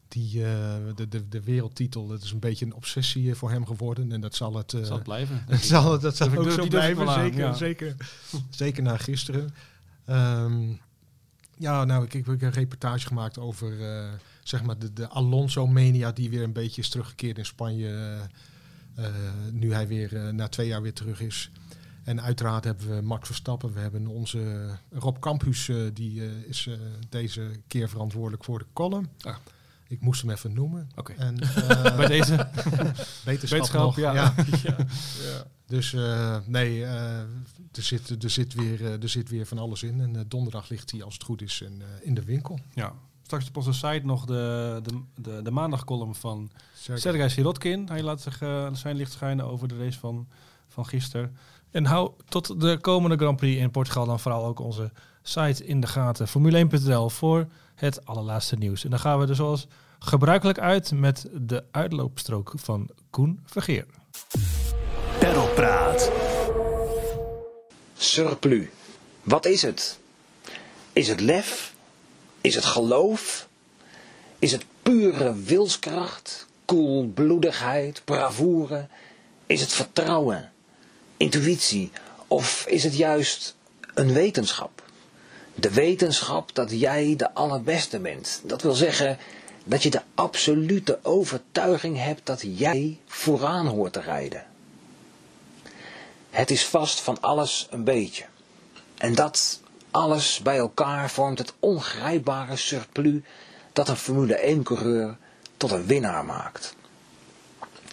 [0.09, 0.51] Die, eh,
[0.95, 4.13] de, de, de wereldtitel, dat is een beetje een obsessie eh, voor hem geworden.
[4.13, 5.45] En dat zal het, eh, zal het blijven.
[5.49, 7.09] dat zal, het- dat zal ook zo blijven.
[7.13, 7.53] Zeker, ja.
[7.55, 7.95] zeker,
[8.51, 9.55] zeker na gisteren.
[10.05, 10.69] Ehm,
[11.57, 14.09] ja, nou, ik, ik heb een reportage gemaakt over eh,
[14.49, 17.89] zeg maar de, de Alonso-mania die weer een beetje is teruggekeerd in Spanje.
[17.89, 19.15] eh, eh,
[19.53, 21.51] nu hij weer eh, na twee jaar weer terug is.
[22.05, 23.73] En uiteraard hebben we Max Verstappen.
[23.73, 26.69] We hebben onze Rob Campus, die is
[27.09, 29.09] deze keer verantwoordelijk voor de column.
[29.21, 29.37] Ah.
[29.89, 30.91] Ik moest hem even noemen.
[30.95, 31.13] Oké.
[31.13, 31.37] En,
[31.97, 32.37] Bij deze.
[33.25, 34.13] wetenschap, Wetenschap, nog, ja.
[34.13, 34.35] ja.
[34.63, 34.77] ja.
[35.67, 35.97] Dus
[36.47, 37.29] nee, er,
[37.73, 40.01] zit, er, zit weer, er zit weer van alles in.
[40.01, 42.59] En donderdag ligt hij, als het goed is, in, in de winkel.
[42.75, 42.95] Ja.
[43.27, 47.01] Straks op onze site nog de, de, de, de maandagcolumn van Zeker.
[47.01, 47.89] Sergej Sirotkin.
[47.89, 50.29] Hij laat zich eh, zijn licht schijnen over de race van,
[50.69, 51.37] van gisteren.
[51.71, 55.81] En hou tot de komende Grand Prix in Portugal dan vooral ook onze site in
[55.81, 56.29] de gaten.
[56.29, 58.85] Formule1.nl voor het allerlaatste nieuws.
[58.85, 59.67] En dan gaan we er zoals
[59.99, 63.87] gebruikelijk uit met de uitloopstrook van Koen Vergeer.
[65.19, 66.11] Peddelpraat.
[67.97, 68.67] Surplus.
[69.23, 69.99] Wat is het?
[70.93, 71.75] Is het lef?
[72.47, 73.49] Is het geloof?
[74.39, 78.87] Is het pure wilskracht, koelbloedigheid, bravoure?
[79.47, 80.53] Is het vertrouwen,
[81.17, 81.91] intuïtie
[82.27, 83.57] of is het juist
[83.95, 84.83] een wetenschap?
[85.55, 88.41] De wetenschap dat jij de allerbeste bent.
[88.45, 89.19] Dat wil zeggen
[89.65, 94.47] dat je de absolute overtuiging hebt dat jij vooraan hoort te rijden.
[96.31, 98.25] Het is vast van alles een beetje.
[98.97, 99.61] En dat
[99.97, 103.21] alles bij elkaar vormt het ongrijpbare surplus
[103.73, 105.17] dat een Formule 1-coureur
[105.57, 106.75] tot een winnaar maakt.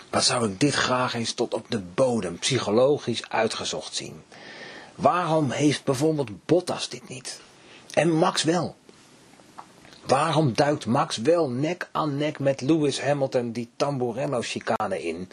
[0.09, 4.21] Wat zou ik dit graag eens tot op de bodem psychologisch uitgezocht zien?
[4.95, 7.39] Waarom heeft bijvoorbeeld Bottas dit niet?
[7.93, 8.75] En Max wel?
[10.05, 15.29] Waarom duikt Max wel nek aan nek met Lewis Hamilton die Tamburello-chicane in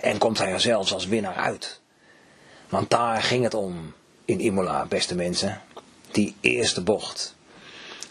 [0.00, 1.80] en komt hij er zelfs als winnaar uit?
[2.68, 3.92] Want daar ging het om
[4.24, 5.62] in Imola, beste mensen.
[6.12, 7.34] Die eerste bocht.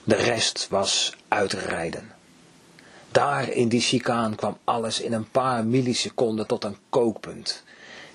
[0.04, 2.12] De rest was uitrijden.
[3.12, 7.64] Daar in die chicaan kwam alles in een paar milliseconden tot een kookpunt.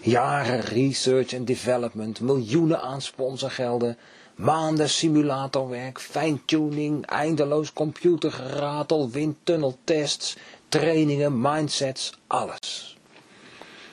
[0.01, 3.99] Jaren research en development, miljoenen aan sponsorgelden,
[4.35, 10.37] maanden simulatorwerk, fine-tuning, eindeloos computergeratel, windtunneltests,
[10.69, 12.97] trainingen, mindsets, alles.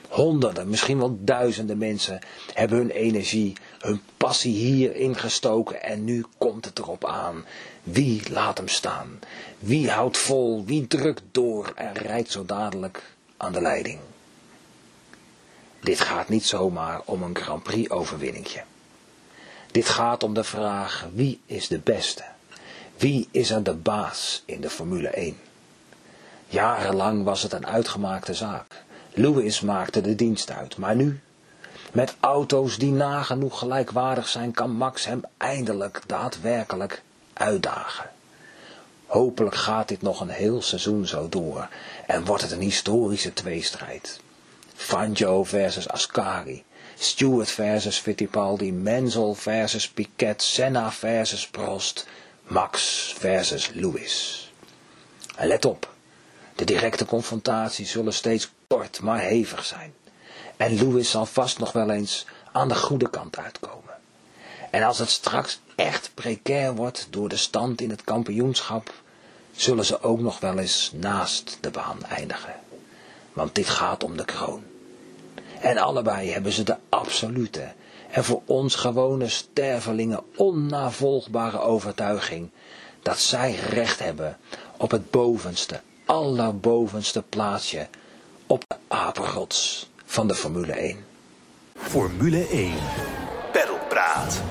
[0.08, 2.18] Honderden, misschien wel duizenden mensen
[2.52, 3.52] hebben hun energie,
[3.84, 7.44] hun passie hierin gestoken en nu komt het erop aan.
[7.82, 9.18] Wie laat hem staan?
[9.58, 10.64] Wie houdt vol?
[10.64, 13.02] Wie drukt door en rijdt zo dadelijk
[13.36, 13.98] aan de leiding?
[15.80, 18.62] Dit gaat niet zomaar om een Grand Prix overwinningje.
[19.70, 22.24] Dit gaat om de vraag wie is de beste?
[22.96, 25.36] Wie is er de baas in de Formule 1?
[26.46, 28.82] Jarenlang was het een uitgemaakte zaak.
[29.12, 31.20] Lewis maakte de dienst uit, maar nu,
[31.94, 38.10] met auto's die nagenoeg gelijkwaardig zijn, kan Max hem eindelijk daadwerkelijk uitdagen.
[39.06, 41.68] Hopelijk gaat dit nog een heel seizoen zo door
[42.06, 44.20] en wordt het een historische tweestrijd.
[44.74, 46.64] Fangio versus Ascari,
[46.98, 52.06] Stewart versus Fittipaldi, Menzel versus Piquet, Senna versus Prost,
[52.42, 54.52] Max versus Lewis.
[55.38, 55.92] Let op,
[56.54, 59.94] de directe confrontaties zullen steeds kort maar hevig zijn.
[60.56, 63.94] En Lewis zal vast nog wel eens aan de goede kant uitkomen.
[64.70, 68.92] En als het straks echt precair wordt door de stand in het kampioenschap,
[69.52, 72.54] zullen ze ook nog wel eens naast de baan eindigen.
[73.32, 74.62] Want dit gaat om de kroon.
[75.60, 77.72] En allebei hebben ze de absolute
[78.10, 82.50] en voor ons gewone stervelingen onnavolgbare overtuiging
[83.02, 84.38] dat zij recht hebben
[84.76, 87.88] op het bovenste, allerbovenste plaatsje
[88.46, 90.96] op de apenrots van de Formule 1.
[91.74, 92.72] Formule 1.
[93.52, 94.42] Peddelpraat.